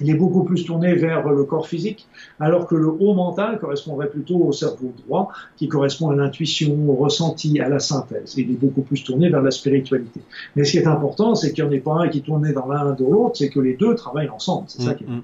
il 0.00 0.10
est 0.10 0.14
beaucoup 0.14 0.44
plus 0.44 0.64
tourné 0.64 0.94
vers 0.94 1.28
le 1.28 1.44
corps 1.44 1.66
physique, 1.66 2.06
alors 2.38 2.66
que 2.66 2.74
le 2.74 2.88
haut 2.88 3.14
mental 3.14 3.58
correspondrait 3.58 4.08
plutôt 4.08 4.38
au 4.38 4.52
cerveau 4.52 4.92
droit, 5.06 5.32
qui 5.56 5.68
correspond 5.68 6.10
à 6.10 6.16
l'intuition, 6.16 6.76
au 6.88 6.94
ressenti, 6.94 7.60
à 7.60 7.68
la 7.68 7.78
synthèse. 7.78 8.34
Il 8.36 8.50
est 8.50 8.54
beaucoup 8.54 8.82
plus 8.82 9.02
tourné 9.02 9.28
vers 9.28 9.42
la 9.42 9.50
spiritualité. 9.50 10.20
Mais 10.56 10.64
ce 10.64 10.72
qui 10.72 10.78
est 10.78 10.86
important, 10.86 11.34
c'est 11.34 11.52
qu'il 11.52 11.64
n'y 11.64 11.70
en 11.70 11.72
ait 11.72 11.80
pas 11.80 11.94
un 11.94 12.08
qui 12.08 12.22
tourne 12.22 12.50
dans 12.52 12.66
l'un 12.66 12.92
de 12.92 13.04
l'autre, 13.04 13.36
c'est 13.36 13.50
que 13.50 13.60
les 13.60 13.74
deux 13.74 13.94
travaillent 13.94 14.30
ensemble. 14.30 14.66
C'est 14.68 14.82
ça 14.82 14.94
qui 14.94 15.04
est 15.04 15.08
mm, 15.08 15.16
mm. 15.16 15.22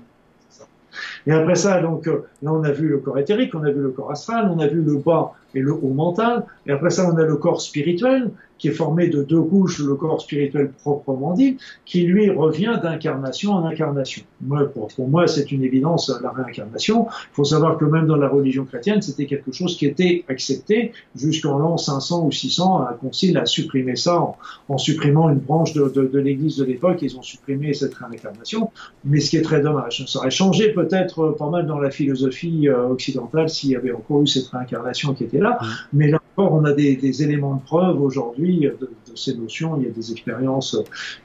Et 1.27 1.33
après 1.33 1.57
ça, 1.57 1.81
donc, 1.81 2.07
euh, 2.07 2.25
là, 2.43 2.53
on 2.53 2.63
a 2.63 2.71
vu 2.71 2.89
le 2.89 2.99
corps 2.99 3.19
éthérique, 3.19 3.55
on 3.55 3.63
a 3.65 3.71
vu 3.71 3.81
le 3.81 3.91
corps 3.91 4.11
astral, 4.11 4.51
on 4.55 4.59
a 4.61 4.67
vu 4.67 4.81
le 4.81 4.97
bas 4.97 5.33
et 5.55 5.61
le 5.61 5.73
haut 5.73 5.93
mental. 5.93 6.45
Et 6.67 6.73
après 6.73 6.91
ça, 6.91 7.11
on 7.11 7.17
a 7.17 7.25
le 7.25 7.37
corps 7.37 7.61
spirituel, 7.61 8.31
qui 8.59 8.69
est 8.69 8.73
formé 8.73 9.09
de 9.09 9.23
deux 9.23 9.43
couches, 9.43 9.81
le 9.81 9.95
corps 9.95 10.21
spirituel 10.21 10.71
proprement 10.71 11.35
dit, 11.35 11.59
qui 11.85 12.03
lui 12.03 12.31
revient 12.31 12.79
d'incarnation 12.83 13.53
en 13.53 13.65
incarnation. 13.65 14.23
Moi, 14.41 14.67
pour, 14.67 14.91
moi, 15.09 15.27
c'est 15.27 15.53
une 15.53 15.63
évidence, 15.63 16.13
la 16.23 16.31
réincarnation. 16.31 17.07
Il 17.09 17.35
faut 17.35 17.45
savoir 17.45 17.77
que 17.77 17.85
même 17.85 18.07
dans 18.07 18.17
la 18.17 18.29
religion 18.29 18.65
chrétienne, 18.65 19.03
c'était 19.03 19.27
quelque 19.27 19.53
chose 19.53 19.77
qui 19.77 19.87
était 19.87 20.25
accepté 20.29 20.93
jusqu'en 21.15 21.59
l'an 21.59 21.77
500 21.77 22.25
ou 22.25 22.33
600. 22.33 22.87
Un 22.89 22.93
concile 22.95 23.37
a 23.39 23.47
supprimé 23.47 23.97
ça 23.97 24.35
en, 24.69 24.79
supprimant 24.79 25.31
une 25.31 25.39
branche 25.39 25.73
de, 25.73 25.89
de, 25.89 26.07
de 26.07 26.19
l'église 26.19 26.57
de 26.57 26.65
l'époque. 26.65 26.99
Ils 27.03 27.17
ont 27.19 27.23
supprimé 27.23 27.75
cette 27.75 27.95
réincarnation. 27.95 28.71
Mais 29.05 29.21
ce 29.21 29.31
qui 29.31 29.37
est 29.37 29.43
très 29.43 29.61
dommage, 29.61 30.05
ça 30.07 30.19
aurait 30.19 30.31
changé 30.31 30.73
peut-être 30.73 31.37
pas 31.39 31.51
mal 31.51 31.67
dans 31.67 31.79
la 31.79 31.91
philosophie 31.91 32.69
euh, 32.69 32.89
occidentale 32.89 33.49
s'il 33.49 33.71
y 33.71 33.77
avait 33.77 33.93
encore 33.93 34.23
eu 34.23 34.27
cette 34.27 34.47
réincarnation 34.49 35.15
qui 35.15 35.25
était 35.25 35.39
là. 35.39 35.46
Mmh. 35.51 35.67
Mais 35.93 36.11
là 36.11 36.21
encore, 36.33 36.53
on 36.53 36.65
a 36.65 36.73
des, 36.73 36.97
des 36.97 37.23
éléments 37.23 37.57
de 37.57 37.63
preuve 37.63 38.01
aujourd'hui 38.01 38.61
de, 38.61 38.79
de, 38.81 39.17
ces 39.17 39.35
notions. 39.37 39.77
Il 39.79 39.87
y 39.87 39.87
a 39.87 39.93
des 39.93 40.13
expériences, 40.13 40.77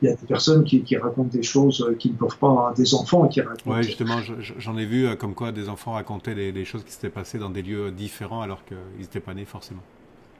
il 0.01 0.09
y 0.09 0.11
a 0.11 0.15
des 0.15 0.27
personnes 0.27 0.63
qui, 0.63 0.81
qui 0.83 0.97
racontent 0.97 1.29
des 1.31 1.43
choses 1.43 1.93
qui 1.99 2.11
ne 2.11 2.15
peuvent 2.15 2.37
pas, 2.37 2.73
des 2.77 2.93
enfants 2.93 3.27
qui 3.27 3.41
racontent. 3.41 3.77
Oui, 3.77 3.83
justement, 3.83 4.19
j'en 4.57 4.77
ai 4.77 4.85
vu 4.85 5.07
euh, 5.07 5.15
comme 5.15 5.33
quoi 5.33 5.51
des 5.51 5.69
enfants 5.69 5.93
racontaient 5.93 6.35
des, 6.35 6.51
des 6.51 6.65
choses 6.65 6.83
qui 6.83 6.91
s'étaient 6.91 7.09
passées 7.09 7.37
dans 7.37 7.49
des 7.49 7.61
lieux 7.61 7.91
différents 7.91 8.41
alors 8.41 8.63
qu'ils 8.65 8.77
n'étaient 8.99 9.19
pas 9.19 9.33
nés 9.33 9.45
forcément. 9.45 9.81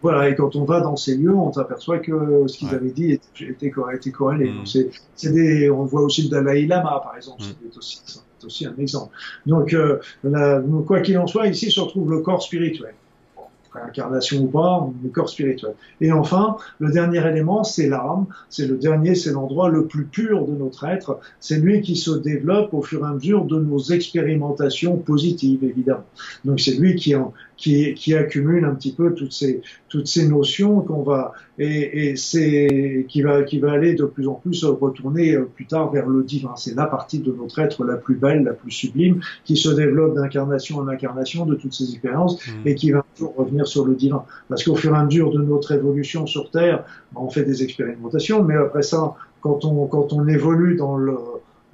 Voilà, 0.02 0.30
et 0.30 0.36
quand 0.36 0.56
on 0.56 0.64
va 0.64 0.82
dans 0.82 0.96
ces 0.96 1.16
lieux, 1.16 1.36
on 1.36 1.54
s'aperçoit 1.54 2.00
que 2.00 2.48
ce 2.48 2.58
qu'ils 2.58 2.70
ouais. 2.70 2.76
avaient 2.76 2.90
dit 2.90 3.12
était, 3.12 3.46
était, 3.46 3.72
était 3.94 4.12
corrélé. 4.12 4.50
Mm. 4.50 4.66
C'est 4.66 5.32
des, 5.32 5.70
on 5.70 5.86
voit 5.86 6.02
aussi 6.02 6.24
le 6.24 6.30
Dalai 6.30 6.66
Lama, 6.66 7.02
par 7.04 7.16
exemple, 7.16 7.44
mm. 7.44 7.46
c'est 7.72 7.78
aussi, 7.78 8.02
aussi, 8.44 8.66
un 8.66 8.76
exemple. 8.80 9.16
Donc, 9.46 9.74
euh, 9.74 10.00
la, 10.24 10.62
quoi 10.88 11.02
qu'il 11.02 11.18
en 11.20 11.28
soit, 11.28 11.48
ici 11.48 11.70
se 11.70 11.80
retrouve 11.80 12.10
le 12.10 12.22
corps 12.22 12.42
spirituel. 12.42 12.96
Réincarnation 13.74 14.42
ou 14.42 14.48
pas, 14.48 14.90
le 15.04 15.10
corps 15.10 15.30
spirituel. 15.30 15.74
Et 16.00 16.12
enfin, 16.12 16.58
le 16.80 16.92
dernier 16.92 17.26
élément, 17.28 17.64
c'est 17.64 17.88
l'âme. 17.88 18.26
C'est 18.50 18.68
le 18.68 18.78
dernier, 18.78 19.16
c'est 19.16 19.32
l'endroit 19.32 19.70
le 19.70 19.86
plus 19.86 20.06
pur 20.06 20.46
de 20.46 20.54
notre 20.54 20.84
être. 20.86 21.20
C'est 21.40 21.58
lui 21.58 21.82
qui 21.82 21.96
se 21.96 22.12
développe 22.12 22.74
au 22.74 22.82
fur 22.82 23.06
et 23.06 23.10
à 23.10 23.14
mesure 23.14 23.46
de 23.46 23.60
nos 23.60 23.80
expérimentations 23.80 24.98
positives, 24.98 25.64
évidemment. 25.64 26.06
Donc 26.46 26.60
c'est 26.60 26.76
lui 26.76 26.96
qui, 26.96 27.16
en, 27.16 27.34
qui, 27.58 27.94
qui, 27.94 28.16
accumule 28.16 28.66
un 28.66 28.76
petit 28.76 28.94
peu 28.94 29.14
toutes 29.14 29.34
ces, 29.34 29.62
toutes 29.88 30.08
ces 30.08 30.28
notions 30.28 30.82
qu'on 30.82 31.04
va 31.04 31.34
et, 31.60 32.10
et 32.10 32.16
c'est 32.16 33.06
qui 33.08 33.22
va 33.22 33.44
qui 33.44 33.60
va 33.60 33.72
aller 33.72 33.94
de 33.94 34.06
plus 34.06 34.28
en 34.28 34.34
plus 34.34 34.66
retourner 34.66 35.36
euh, 35.36 35.44
plus 35.44 35.68
tard 35.68 35.92
vers 35.92 36.08
le 36.08 36.24
divin. 36.24 36.56
C'est 36.58 36.76
la 36.76 36.88
partie 36.88 37.20
de 37.20 37.32
notre 37.32 37.60
être 37.60 37.86
la 37.86 37.98
plus 37.98 38.16
belle, 38.16 38.44
la 38.44 38.54
plus 38.54 38.72
sublime, 38.72 39.22
qui 39.46 39.58
se 39.58 39.70
développe 39.70 40.16
d'incarnation 40.16 40.80
en 40.80 40.88
incarnation 40.88 41.46
de 41.46 41.56
toutes 41.56 41.74
ces 41.74 41.92
expériences 41.92 42.46
mmh. 42.46 42.52
et 42.68 42.76
qui 42.76 42.92
va 42.92 43.06
toujours 43.16 43.36
revenir 43.36 43.61
sur 43.68 43.86
le 43.86 43.96
divin. 43.96 44.24
Parce 44.50 44.64
qu'au 44.64 44.76
fur 44.76 44.94
et 44.94 44.98
à 44.98 45.04
mesure 45.04 45.32
de 45.32 45.42
notre 45.42 45.72
évolution 45.72 46.26
sur 46.28 46.50
Terre, 46.52 46.84
on 47.16 47.30
fait 47.30 47.44
des 47.44 47.64
expérimentations, 47.64 48.44
mais 48.44 48.56
après 48.56 48.84
ça, 48.84 49.16
quand 49.42 49.66
on 49.66 49.88
quand 49.88 50.14
on 50.14 50.28
évolue 50.28 50.76
dans 50.76 50.98
le 50.98 51.18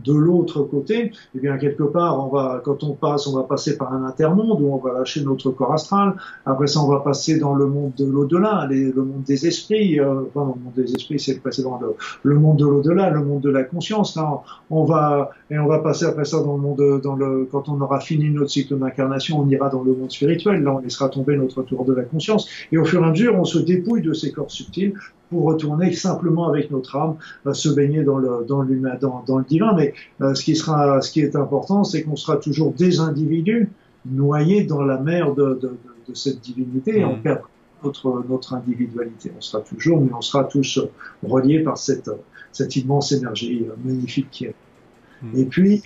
de 0.05 0.13
l'autre 0.13 0.61
côté, 0.63 1.11
eh 1.35 1.39
bien 1.39 1.57
quelque 1.57 1.83
part, 1.83 2.23
on 2.23 2.29
va, 2.29 2.61
quand 2.63 2.83
on 2.83 2.93
passe, 2.93 3.27
on 3.27 3.35
va 3.35 3.43
passer 3.43 3.77
par 3.77 3.93
un 3.93 4.05
intermonde 4.05 4.61
où 4.61 4.73
on 4.73 4.77
va 4.77 4.93
lâcher 4.99 5.23
notre 5.23 5.49
corps 5.51 5.73
astral. 5.73 6.13
Après 6.45 6.67
ça, 6.67 6.81
on 6.81 6.87
va 6.87 6.99
passer 6.99 7.39
dans 7.39 7.55
le 7.55 7.65
monde 7.67 7.93
de 7.97 8.05
l'au-delà, 8.05 8.67
le 8.69 8.93
monde 9.03 9.23
des 9.23 9.47
esprits. 9.47 9.99
Euh, 9.99 10.21
enfin, 10.33 10.53
le 10.55 10.63
monde 10.63 10.73
des 10.75 10.93
esprits, 10.93 11.19
c'est 11.19 11.39
précédent 11.39 11.79
le, 11.81 11.95
le 12.23 12.39
monde 12.39 12.57
de 12.57 12.65
l'au-delà, 12.65 13.09
le 13.09 13.23
monde 13.23 13.41
de 13.41 13.49
la 13.49 13.63
conscience. 13.63 14.15
Là, 14.15 14.41
on 14.69 14.83
va 14.83 15.31
et 15.49 15.57
on 15.57 15.67
va 15.67 15.79
passer 15.79 16.05
après 16.05 16.25
ça 16.25 16.41
dans 16.41 16.55
le 16.55 16.61
monde, 16.61 17.01
dans 17.01 17.15
le, 17.15 17.47
quand 17.51 17.69
on 17.69 17.79
aura 17.81 17.99
fini 17.99 18.29
notre 18.29 18.51
cycle 18.51 18.77
d'incarnation, 18.77 19.39
on 19.39 19.49
ira 19.49 19.69
dans 19.69 19.83
le 19.83 19.93
monde 19.93 20.11
spirituel. 20.11 20.63
Là, 20.63 20.73
on 20.73 20.79
laissera 20.79 21.09
tomber 21.09 21.37
notre 21.37 21.63
tour 21.63 21.85
de 21.85 21.93
la 21.93 22.03
conscience. 22.03 22.47
Et 22.71 22.77
au 22.77 22.85
fur 22.85 23.01
et 23.01 23.05
à 23.05 23.09
mesure, 23.09 23.35
on 23.35 23.45
se 23.45 23.59
dépouille 23.59 24.01
de 24.01 24.13
ces 24.13 24.31
corps 24.31 24.51
subtils 24.51 24.93
pour 25.29 25.43
retourner 25.43 25.93
simplement 25.93 26.47
avec 26.47 26.71
notre 26.71 26.95
âme 26.95 27.15
euh, 27.45 27.53
se 27.53 27.69
baigner 27.69 28.03
dans 28.03 28.17
le 28.17 28.45
dans 28.47 28.61
l'humain 28.61 28.95
dans, 28.99 29.23
dans, 29.27 29.37
le 29.37 29.43
divin 29.43 29.73
mais 29.75 29.93
euh, 30.21 30.33
ce 30.33 30.43
qui 30.43 30.55
sera 30.55 31.01
ce 31.01 31.11
qui 31.11 31.21
est 31.21 31.35
important 31.35 31.83
c'est 31.83 32.03
qu'on 32.03 32.15
sera 32.15 32.37
toujours 32.37 32.73
des 32.73 32.99
individus 32.99 33.69
noyés 34.05 34.63
dans 34.63 34.83
la 34.83 34.99
mer 34.99 35.33
de, 35.33 35.59
de, 35.61 35.77
de, 36.07 36.13
cette 36.13 36.39
divinité 36.41 36.99
et 36.99 37.05
on 37.05 37.17
mmh. 37.17 37.21
perd 37.21 37.41
notre 37.83 38.23
notre 38.29 38.53
individualité 38.53 39.31
on 39.37 39.41
sera 39.41 39.61
toujours 39.61 40.01
mais 40.01 40.11
on 40.13 40.21
sera 40.21 40.43
tous 40.45 40.79
reliés 41.23 41.59
par 41.59 41.77
cette 41.77 42.09
cette 42.51 42.75
immense 42.75 43.11
énergie 43.11 43.65
euh, 43.67 43.73
magnifique 43.83 44.27
qui 44.31 44.45
est 44.45 44.55
mmh. 45.21 45.39
et 45.39 45.45
puis 45.45 45.81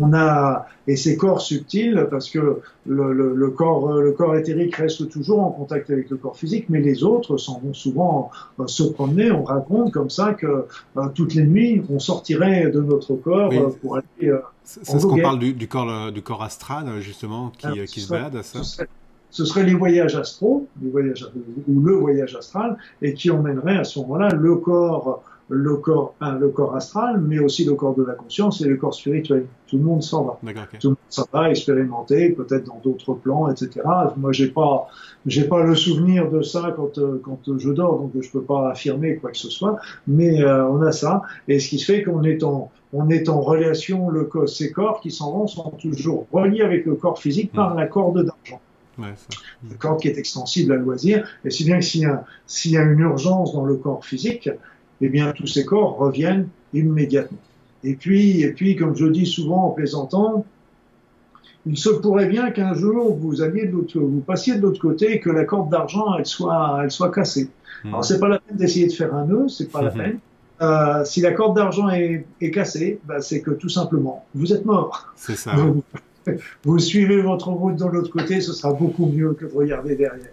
on 0.00 0.12
a 0.12 0.66
et 0.86 0.96
ces 0.96 1.16
corps 1.16 1.40
subtils 1.40 2.06
parce 2.10 2.30
que 2.30 2.60
le, 2.86 3.12
le, 3.12 3.34
le, 3.34 3.50
corps 3.50 3.92
le 3.92 4.12
corps 4.12 4.36
éthérique 4.36 4.74
reste 4.76 5.08
toujours 5.08 5.40
en 5.40 5.50
contact 5.50 5.90
avec 5.90 6.10
le 6.10 6.16
corps 6.16 6.36
physique 6.36 6.66
mais 6.68 6.80
les 6.80 7.04
autres 7.04 7.36
s'en 7.36 7.60
vont 7.60 7.74
souvent 7.74 8.30
euh, 8.58 8.66
se 8.66 8.82
promener. 8.82 9.30
On 9.30 9.44
raconte 9.44 9.92
comme 9.92 10.10
ça 10.10 10.34
que 10.34 10.66
euh, 10.96 11.08
toutes 11.14 11.34
les 11.34 11.44
nuits 11.44 11.82
on 11.88 11.98
sortirait 11.98 12.70
de 12.70 12.80
notre 12.80 13.14
corps 13.14 13.50
oui. 13.50 13.58
Euh, 13.58 13.68
pour 13.80 13.96
aller 13.96 14.32
c'est 14.64 14.84
ce 14.84 15.06
qu'on 15.06 15.20
parle 15.20 15.38
du, 15.38 15.54
du, 15.54 15.68
corps 15.68 16.12
du 16.12 16.22
corps 16.22 16.42
astral 16.42 17.00
justement 17.00 17.50
qui, 17.58 17.66
Alors, 17.66 17.84
qui 17.84 18.00
se 18.00 18.08
balade 18.08 18.42
ça 18.42 18.58
ce 18.58 18.64
serait, 18.64 18.88
ce 19.30 19.44
serait 19.44 19.64
les 19.64 19.74
voyages 19.74 20.16
les 20.16 20.90
voyages 20.90 21.28
ou 21.68 21.80
le 21.80 21.94
voyage 21.94 22.36
astral 22.36 22.76
et 23.00 23.14
qui 23.14 23.30
emmènerait 23.30 23.78
à 23.78 23.84
ce 23.84 23.98
moment-là 24.00 24.30
le 24.30 24.56
corps 24.56 25.22
le 25.52 25.76
corps, 25.76 26.14
un, 26.20 26.38
le 26.38 26.48
corps 26.48 26.74
astral, 26.74 27.20
mais 27.20 27.38
aussi 27.38 27.64
le 27.64 27.74
corps 27.74 27.94
de 27.94 28.02
la 28.02 28.14
conscience 28.14 28.60
et 28.62 28.64
le 28.64 28.76
corps 28.76 28.94
spirituel. 28.94 29.46
Tout 29.66 29.76
le 29.76 29.84
monde 29.84 30.02
s'en 30.02 30.24
va. 30.24 30.38
Okay. 30.42 30.78
Tout 30.80 30.88
le 30.88 30.90
monde 30.90 30.96
s'en 31.08 31.26
va 31.32 31.50
expérimenter, 31.50 32.30
peut-être 32.30 32.64
dans 32.64 32.80
d'autres 32.82 33.14
plans, 33.14 33.50
etc. 33.50 33.80
Moi, 34.16 34.32
j'ai 34.32 34.48
pas, 34.48 34.88
j'ai 35.26 35.44
pas 35.44 35.62
le 35.62 35.74
souvenir 35.74 36.30
de 36.30 36.42
ça 36.42 36.74
quand 36.74 36.98
quand 37.22 37.58
je 37.58 37.70
dors, 37.70 37.98
donc 37.98 38.12
je 38.20 38.30
peux 38.30 38.42
pas 38.42 38.70
affirmer 38.70 39.16
quoi 39.16 39.30
que 39.30 39.38
ce 39.38 39.50
soit. 39.50 39.78
Mais 40.06 40.42
euh, 40.42 40.66
on 40.68 40.82
a 40.82 40.92
ça, 40.92 41.22
et 41.48 41.58
ce 41.58 41.68
qui 41.68 41.78
se 41.78 41.92
fait 41.92 42.02
qu'on 42.02 42.22
est 42.22 42.42
en 42.42 42.70
on 42.94 43.08
est 43.08 43.28
en 43.28 43.40
relation, 43.40 44.10
le 44.10 44.24
corps, 44.24 44.48
ces 44.48 44.70
corps 44.70 45.00
qui 45.00 45.10
s'en 45.10 45.32
vont 45.32 45.46
sont 45.46 45.70
toujours 45.80 46.26
reliés 46.32 46.62
avec 46.62 46.84
le 46.84 46.94
corps 46.94 47.18
physique 47.18 47.52
par 47.52 47.74
mmh. 47.74 47.78
la 47.78 47.86
corde 47.86 48.24
d'argent. 48.24 48.60
Ouais, 48.98 49.14
le 49.68 49.74
corps 49.76 49.96
qui 49.96 50.08
est 50.08 50.18
extensible 50.18 50.72
à 50.72 50.76
loisir, 50.76 51.26
et 51.46 51.50
si 51.50 51.64
bien 51.64 51.78
que 51.78 51.84
s'il 51.84 52.02
y, 52.02 52.04
a, 52.04 52.24
s'il 52.46 52.72
y 52.72 52.76
a 52.76 52.82
une 52.82 52.98
urgence 52.98 53.54
dans 53.54 53.64
le 53.64 53.76
corps 53.76 54.04
physique, 54.04 54.50
eh 55.02 55.08
bien 55.08 55.32
tous 55.32 55.46
ces 55.46 55.64
corps 55.64 55.96
reviennent 55.96 56.48
immédiatement. 56.72 57.38
Et 57.84 57.94
puis, 57.94 58.42
et 58.42 58.52
puis, 58.52 58.76
comme 58.76 58.96
je 58.96 59.06
dis 59.06 59.26
souvent 59.26 59.66
en 59.66 59.70
plaisantant, 59.70 60.44
il 61.66 61.76
se 61.76 61.90
pourrait 61.90 62.26
bien 62.26 62.50
qu'un 62.50 62.74
jour 62.74 63.14
vous 63.14 63.42
alliez 63.42 63.66
de 63.66 63.72
vous 63.72 64.20
passiez 64.20 64.56
de 64.56 64.62
l'autre 64.62 64.80
côté 64.80 65.12
et 65.12 65.20
que 65.20 65.30
la 65.30 65.44
corde 65.44 65.70
d'argent 65.70 66.16
elle 66.18 66.26
soit, 66.26 66.80
elle 66.82 66.90
soit 66.90 67.10
cassée. 67.10 67.50
Mmh. 67.84 67.88
Alors 67.88 68.04
c'est 68.04 68.18
pas 68.18 68.28
la 68.28 68.38
peine 68.38 68.56
d'essayer 68.56 68.86
de 68.86 68.92
faire 68.92 69.14
un 69.14 69.26
nœud, 69.26 69.48
c'est 69.48 69.70
pas 69.70 69.80
mmh. 69.80 69.84
la 69.84 69.90
peine. 69.90 70.18
Euh, 70.60 71.04
si 71.04 71.20
la 71.20 71.32
corde 71.32 71.56
d'argent 71.56 71.88
est, 71.88 72.24
est, 72.40 72.50
cassée, 72.50 73.00
bah, 73.04 73.20
c'est 73.20 73.40
que 73.40 73.50
tout 73.50 73.68
simplement 73.68 74.24
vous 74.34 74.52
êtes 74.52 74.64
mort. 74.64 75.12
C'est 75.16 75.36
ça. 75.36 75.52
Vous, 75.54 75.82
vous, 76.64 76.78
suivez 76.78 77.20
votre 77.20 77.48
route 77.48 77.76
de 77.76 77.84
l'autre 77.84 78.10
côté, 78.10 78.40
ce 78.40 78.52
sera 78.52 78.72
beaucoup 78.72 79.06
mieux 79.06 79.32
que 79.32 79.44
de 79.44 79.52
regarder 79.52 79.96
derrière. 79.96 80.30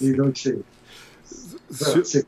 Et 0.00 0.12
donc 0.12 0.32
c'est 0.36 0.58
cette, 1.72 2.26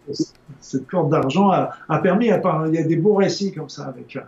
cette 0.60 0.86
corde 0.86 1.10
d'argent 1.10 1.50
a, 1.50 1.70
a, 1.88 1.98
permis, 1.98 2.30
à 2.30 2.38
part, 2.38 2.66
il 2.66 2.74
y 2.74 2.78
a 2.78 2.82
des 2.82 2.96
beaux 2.96 3.14
récits 3.14 3.52
comme 3.52 3.68
ça 3.68 3.84
avec, 3.86 4.18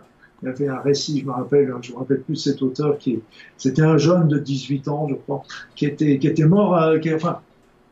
il 0.41 0.45
y 0.45 0.49
avait 0.49 0.67
un 0.67 0.79
récit, 0.79 1.21
je 1.21 1.25
me 1.25 1.31
rappelle, 1.31 1.73
je 1.81 1.91
me 1.91 1.97
rappelle 1.97 2.21
plus 2.21 2.35
cet 2.35 2.61
auteur 2.61 2.97
qui, 2.97 3.19
c'était 3.57 3.81
un 3.81 3.97
jeune 3.97 4.27
de 4.27 4.37
18 4.37 4.87
ans, 4.87 5.07
je 5.09 5.15
crois, 5.15 5.43
qui 5.75 5.85
était, 5.85 6.19
qui 6.19 6.27
était 6.27 6.45
mort, 6.45 6.77
euh, 6.77 6.99
qui, 6.99 7.13
enfin, 7.13 7.39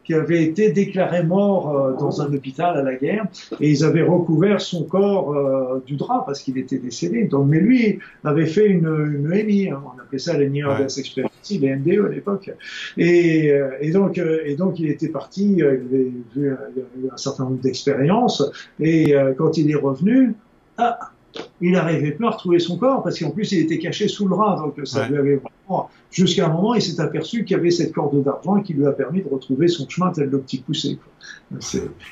qui 0.05 0.13
avait 0.13 0.43
été 0.43 0.71
déclaré 0.71 1.23
mort 1.23 1.75
euh, 1.75 1.93
dans 1.99 2.21
un 2.21 2.33
hôpital 2.33 2.77
à 2.77 2.83
la 2.83 2.95
guerre 2.95 3.25
et 3.59 3.69
ils 3.69 3.83
avaient 3.83 4.03
recouvert 4.03 4.61
son 4.61 4.83
corps 4.83 5.33
euh, 5.33 5.83
du 5.85 5.95
drap 5.95 6.23
parce 6.25 6.41
qu'il 6.41 6.57
était 6.57 6.77
décédé. 6.77 7.23
Donc, 7.23 7.47
mais 7.47 7.59
lui 7.59 7.99
avait 8.23 8.45
fait 8.45 8.67
une, 8.67 8.85
une 8.85 9.33
EMI, 9.33 9.69
hein, 9.69 9.81
on 9.85 9.99
appelait 9.99 10.19
ça 10.19 10.37
l'ENI 10.37 10.63
ouais. 10.63 10.83
Experience, 10.83 11.31
les 11.49 11.75
MDE 11.75 12.05
à 12.05 12.09
l'époque. 12.09 12.51
Et, 12.97 13.51
euh, 13.51 13.71
et, 13.81 13.91
donc, 13.91 14.17
euh, 14.17 14.41
et 14.45 14.55
donc 14.55 14.79
il 14.79 14.89
était 14.89 15.09
parti, 15.09 15.61
euh, 15.61 15.79
il 15.89 15.95
avait 15.95 16.11
vu 16.35 16.51
un, 16.51 16.57
il 16.75 17.09
un 17.11 17.17
certain 17.17 17.45
nombre 17.45 17.61
d'expériences 17.61 18.43
et 18.79 19.15
euh, 19.15 19.33
quand 19.37 19.57
il 19.57 19.71
est 19.71 19.75
revenu, 19.75 20.33
ah, 20.77 21.11
il 21.61 21.71
n'arrivait 21.71 22.11
plus 22.11 22.25
à 22.25 22.31
retrouver 22.31 22.59
son 22.59 22.77
corps 22.77 23.03
parce 23.03 23.19
qu'en 23.19 23.31
plus 23.31 23.51
il 23.51 23.59
était 23.59 23.79
caché 23.79 24.07
sous 24.07 24.25
le 24.27 24.35
drap, 24.35 24.57
donc 24.57 24.85
ça 24.85 25.01
ouais. 25.01 25.09
lui 25.09 25.17
avait 25.17 25.35
vraiment. 25.35 25.89
Jusqu'à 26.11 26.45
un 26.45 26.53
moment, 26.53 26.75
il 26.75 26.81
s'est 26.81 27.01
aperçu 27.01 27.43
qu'il 27.43 27.57
y 27.57 27.59
avait 27.59 27.71
cette 27.71 27.91
corde 27.91 28.23
d'argent 28.23 28.61
qui 28.61 28.73
lui 28.73 28.85
a 28.85 28.91
permis 28.91 29.21
de 29.21 29.27
retrouver 29.27 29.67
son 29.67 29.87
chemin 29.89 30.11
tel 30.11 30.29
le 30.29 30.39
petit 30.39 30.59
poussé. 30.59 30.97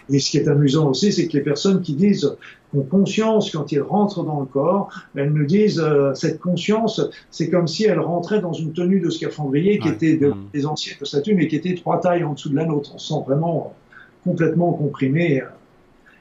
Et 0.10 0.20
ce 0.20 0.32
qui 0.32 0.38
est 0.38 0.48
amusant 0.48 0.90
aussi, 0.90 1.14
c'est 1.14 1.28
que 1.28 1.38
les 1.38 1.44
personnes 1.44 1.82
qui 1.82 1.94
disent 1.94 2.36
ont 2.76 2.82
conscience 2.82 3.52
quand 3.52 3.72
ils 3.72 3.82
rentrent 3.82 4.24
dans 4.24 4.40
le 4.40 4.46
corps, 4.46 4.90
elles 5.16 5.32
nous 5.32 5.46
disent 5.46 5.80
euh, 5.80 6.14
cette 6.16 6.40
conscience, 6.40 7.02
c'est 7.30 7.50
comme 7.50 7.68
si 7.68 7.86
elles 7.86 8.00
rentraient 8.00 8.42
dans 8.42 8.54
une 8.54 8.74
tenue 8.74 9.00
de 9.00 9.10
scaphandrier 9.10 9.78
qui 9.78 9.90
ouais. 9.90 9.94
était 9.94 10.18
de, 10.18 10.30
mmh. 10.30 10.50
des 10.54 10.66
anciennes 10.66 10.98
de 11.00 11.34
mais 11.34 11.48
qui 11.48 11.56
était 11.56 11.76
trois 11.76 12.02
tailles 12.02 12.24
en 12.24 12.34
dessous 12.34 12.50
de 12.50 12.56
la 12.56 12.66
nôtre. 12.66 12.92
On 12.96 12.98
se 12.98 13.14
sent 13.14 13.22
vraiment 13.26 13.76
complètement 14.24 14.74
comprimé. 14.74 15.44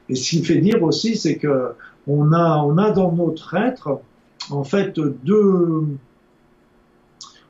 Et 0.09 0.15
ce 0.15 0.29
qui 0.29 0.43
fait 0.43 0.59
dire 0.59 0.83
aussi, 0.83 1.15
c'est 1.15 1.37
que 1.37 1.73
on 2.07 2.31
a, 2.33 2.57
on 2.57 2.77
a 2.77 2.91
dans 2.91 3.11
notre 3.11 3.55
être, 3.55 4.01
en 4.49 4.63
fait, 4.63 4.99
deux, 4.99 5.87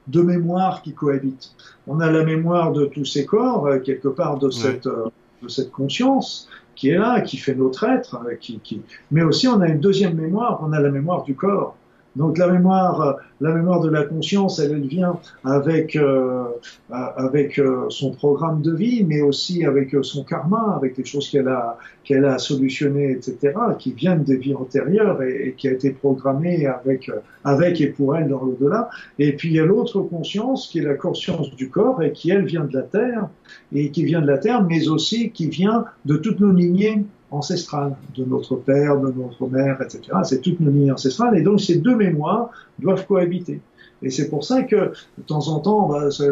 deux 0.07 0.24
mémoires 0.24 0.81
qui 0.81 0.93
cohabitent. 0.93 1.53
On 1.88 2.00
a 2.00 2.12
la 2.12 2.24
mémoire 2.24 2.72
de 2.72 2.86
tous 2.86 3.05
ces 3.05 3.25
corps, 3.25 3.67
euh, 3.67 3.79
quelque 3.79 4.07
part 4.07 4.38
de, 4.38 4.48
ouais. 4.48 4.53
cette, 4.53 4.88
euh, 4.88 5.10
de 5.41 5.48
cette 5.48 5.72
conscience 5.72 6.48
qui 6.75 6.89
est 6.89 6.98
là, 6.98 7.22
qui 7.22 7.38
fait 7.38 7.55
notre 7.55 7.83
être, 7.83 8.19
euh, 8.25 8.36
qui, 8.36 8.60
qui... 8.60 8.81
mais 9.12 9.24
aussi 9.24 9.48
on 9.48 9.62
a 9.62 9.67
une 9.67 9.79
deuxième 9.79 10.15
mémoire, 10.15 10.60
on 10.63 10.72
a 10.74 10.79
la 10.79 10.89
mémoire 10.89 11.24
du 11.24 11.36
corps. 11.36 11.75
Donc 12.15 12.38
la 12.38 12.48
mémoire, 12.48 13.17
la 13.41 13.53
mémoire 13.53 13.82
de 13.82 13.89
la 13.89 14.03
conscience, 14.03 14.60
elle, 14.60 14.72
elle 14.72 14.88
vient 14.88 15.20
avec 15.43 15.96
euh, 15.96 16.43
avec 16.89 17.58
euh, 17.58 17.89
son 17.89 18.12
programme 18.12 18.62
de 18.62 18.74
vie, 18.74 19.03
mais 19.03 19.22
aussi 19.22 19.65
avec 19.65 19.96
euh, 19.96 20.03
son 20.03 20.24
karma, 20.24 20.75
avec 20.75 20.98
les 20.98 21.05
choses 21.05 21.29
qu'elle 21.29 21.48
a 21.48 21.77
qu'elle 22.03 22.25
a 22.25 22.38
solutionnées, 22.38 23.12
etc., 23.12 23.53
qui 23.79 23.93
viennent 23.93 24.24
des 24.24 24.38
vies 24.38 24.53
antérieures 24.53 25.24
et, 25.24 25.48
et 25.48 25.53
qui 25.53 25.67
a 25.67 25.72
été 25.72 25.89
programmée 25.91 26.67
avec 26.67 27.10
avec 27.43 27.82
et 27.82 27.88
pour 27.88 28.15
elle 28.15 28.27
dans 28.27 28.43
l'au-delà. 28.43 28.89
Et 29.17 29.34
puis 29.36 29.50
il 29.50 29.55
y 29.55 29.60
a 29.60 29.65
l'autre 29.65 30.01
conscience 30.01 30.67
qui 30.67 30.79
est 30.79 30.84
la 30.84 30.96
conscience 30.96 31.55
du 31.55 31.70
corps 31.70 32.03
et 32.03 32.12
qui 32.12 32.29
elle 32.29 32.46
vient 32.46 32.65
de 32.65 32.74
la 32.74 32.84
terre 32.84 33.27
et 33.74 33.89
qui 33.89 34.03
vient 34.03 34.22
de 34.22 34.27
la 34.27 34.38
terre, 34.38 34.63
mais 34.63 34.88
aussi 34.88 35.32
qui 35.32 35.48
vient 35.48 35.86
de 36.05 36.15
toutes 36.17 36.39
nos 36.39 36.51
lignées 36.51 37.03
ancestrale 37.34 37.96
de 38.16 38.24
notre 38.25 38.56
père, 38.56 39.00
de 39.00 39.12
notre 39.12 39.48
mère, 39.48 39.82
etc. 39.82 40.18
C'est 40.24 40.42
toute 40.42 40.60
nos 40.60 40.72
lignes 40.72 40.92
ancestrales. 40.92 41.38
Et 41.38 41.42
donc 41.42 41.62
ces 41.62 41.75
deux 41.75 41.96
mémoires 41.96 42.50
doivent 42.80 43.06
cohabiter. 43.06 43.62
Et 44.02 44.10
c'est 44.10 44.30
pour 44.30 44.44
ça 44.44 44.63
que 44.63 44.75
de 44.75 45.24
temps 45.25 45.48
en 45.48 45.60
temps, 45.60 45.88
bah, 45.88 46.12
ça, 46.12 46.25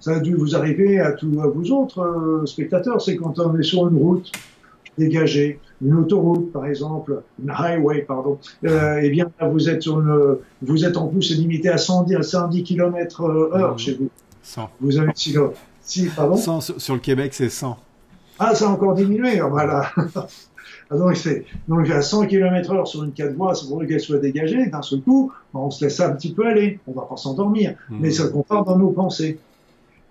ça, 0.00 0.16
a 0.16 0.20
dû 0.20 0.34
vous 0.34 0.54
arriver 0.54 1.00
à 1.00 1.12
tous 1.12 1.40
à 1.40 1.46
vous 1.46 1.72
autres 1.72 2.00
euh, 2.00 2.46
spectateurs, 2.46 3.00
c'est 3.00 3.16
quand 3.16 3.38
on 3.38 3.58
est 3.58 3.62
sur 3.62 3.88
une 3.88 3.96
route 3.96 4.30
dégagée, 4.98 5.58
une 5.82 5.94
autoroute 5.94 6.52
par 6.52 6.66
exemple, 6.66 7.22
une 7.42 7.50
highway 7.50 8.02
pardon, 8.02 8.38
euh, 8.64 8.98
et 9.00 9.06
eh 9.06 9.10
bien 9.10 9.30
vous 9.50 9.68
êtes 9.68 9.82
sur 9.82 10.00
une, 10.00 10.38
vous 10.62 10.84
êtes 10.84 10.96
en 10.96 11.08
plus 11.08 11.36
limité 11.36 11.68
à 11.68 11.78
110, 11.78 12.16
à 12.16 12.22
110 12.22 12.62
km 12.62 13.24
heure 13.24 13.74
mmh. 13.74 13.78
chez 13.78 13.94
vous. 13.94 14.10
100. 14.42 14.70
Vous 14.80 14.98
avez 14.98 15.12
Si, 15.82 16.06
pardon? 16.14 16.36
Sur, 16.36 16.94
le 16.94 17.00
Québec, 17.00 17.34
c'est 17.34 17.48
100. 17.48 17.76
Ah, 18.38 18.54
ça 18.54 18.66
a 18.66 18.68
encore 18.68 18.94
diminué, 18.94 19.40
ah, 19.40 19.46
voilà. 19.46 19.90
Ah, 20.88 20.96
donc, 20.96 21.16
donc, 21.66 21.90
à 21.90 22.00
100 22.00 22.26
km 22.28 22.72
heure 22.72 22.86
sur 22.86 23.02
une 23.02 23.10
4 23.10 23.34
voies, 23.34 23.56
c'est 23.56 23.66
pour 23.66 23.84
qu'elle 23.84 23.98
soit 23.98 24.18
dégagée, 24.18 24.66
d'un 24.66 24.82
seul 24.82 25.00
coup, 25.00 25.32
on 25.52 25.68
se 25.68 25.84
laisse 25.84 25.98
un 25.98 26.12
petit 26.12 26.32
peu 26.32 26.46
aller. 26.46 26.78
On 26.86 26.92
va 26.92 27.02
pas 27.02 27.16
s'endormir, 27.16 27.74
hmm. 27.90 27.96
mais 28.00 28.12
ça 28.12 28.28
compare 28.28 28.64
dans 28.64 28.78
nos 28.78 28.90
pensées. 28.90 29.40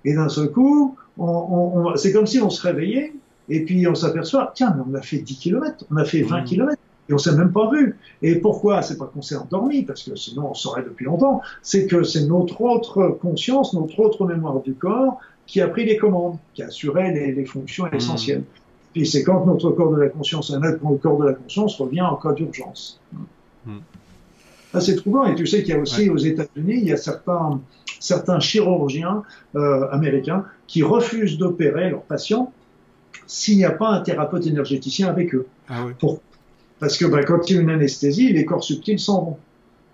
Et 0.04 0.14
d'un 0.14 0.28
seul 0.28 0.52
coup, 0.52 0.98
on, 1.18 1.96
c'est 1.96 2.12
comme 2.12 2.28
si 2.28 2.42
on 2.42 2.50
se 2.50 2.62
réveillait, 2.62 3.14
et 3.48 3.64
puis 3.64 3.88
on 3.88 3.96
s'aperçoit, 3.96 4.52
tiens, 4.54 4.76
mais 4.76 4.84
on 4.90 4.94
a 4.96 5.02
fait 5.02 5.20
10 5.20 5.38
km, 5.38 5.86
on 5.92 5.96
a 5.96 6.04
fait 6.04 6.24
20 6.24 6.44
km, 6.44 6.78
et 7.08 7.14
on 7.14 7.18
s'est 7.18 7.36
même 7.36 7.54
pas 7.54 7.70
vu. 7.72 7.98
Et 8.22 8.36
pourquoi? 8.36 8.82
C'est 8.82 8.98
pas 8.98 9.06
qu'on 9.06 9.22
s'est 9.22 9.36
endormi, 9.36 9.84
parce 9.84 10.04
que 10.04 10.16
sinon 10.16 10.50
on 10.52 10.54
saurait 10.54 10.84
depuis 10.84 11.06
longtemps. 11.06 11.42
C'est 11.62 11.88
que 11.88 12.04
c'est 12.04 12.26
notre 12.26 12.62
autre 12.62 13.18
conscience, 13.22 13.74
notre 13.74 14.00
autre 14.00 14.26
mémoire 14.26 14.62
du 14.62 14.74
corps 14.74 15.20
qui 15.48 15.62
a 15.62 15.68
pris 15.68 15.86
les 15.86 15.98
commandes, 15.98 16.38
qui 16.54 16.64
a 16.64 16.68
assuré 16.68 17.12
les, 17.14 17.46
fonctions 17.46 17.86
mmh. 17.86 17.96
essentielles. 17.96 18.44
Puis 18.94 19.06
c'est 19.06 19.24
quand 19.24 19.46
notre 19.46 19.72
corps 19.72 19.92
de 19.92 20.02
la 20.02 20.10
conscience, 20.10 20.52
notre 20.52 20.80
corps 20.98 21.18
de 21.20 21.26
la 21.26 21.34
conscience 21.34 21.78
revient 21.80 22.02
en 22.02 22.16
cas 22.16 22.34
d'urgence. 22.34 23.00
Mmh. 23.66 23.80
c'est 24.80 24.96
troublant. 24.96 25.26
Et 25.26 25.36
tu 25.36 25.46
sais 25.46 25.64
qu'il 25.64 25.74
y 25.74 25.78
a 25.78 25.80
aussi 25.80 26.10
aux 26.10 26.18
États-Unis, 26.18 26.78
il 26.78 26.86
y 26.86 26.94
a 26.94 26.98
certains, 26.98 27.60
certains 28.00 28.40
chirurgiens 28.40 29.24
euh, 29.56 29.90
américains 29.92 30.46
qui 30.68 30.84
refusent 30.84 31.38
d'opérer 31.38 31.90
leurs 31.90 32.04
patients 32.04 32.52
s'il 33.28 33.58
n'y 33.58 33.66
a 33.66 33.72
pas 33.72 33.90
un 33.90 34.02
thérapeute 34.02 34.46
énergéticien 34.46 35.08
avec 35.08 35.34
eux. 35.34 35.48
Ah 35.68 35.86
parce 36.80 36.98
que 36.98 37.06
bah, 37.06 37.24
quand 37.24 37.50
il 37.50 37.56
y 37.56 37.60
a 37.60 37.62
une 37.62 37.70
anesthésie, 37.70 38.34
les 38.34 38.46
corps 38.46 38.64
subtils 38.64 39.00
s'en 39.00 39.24
vont. 39.24 39.38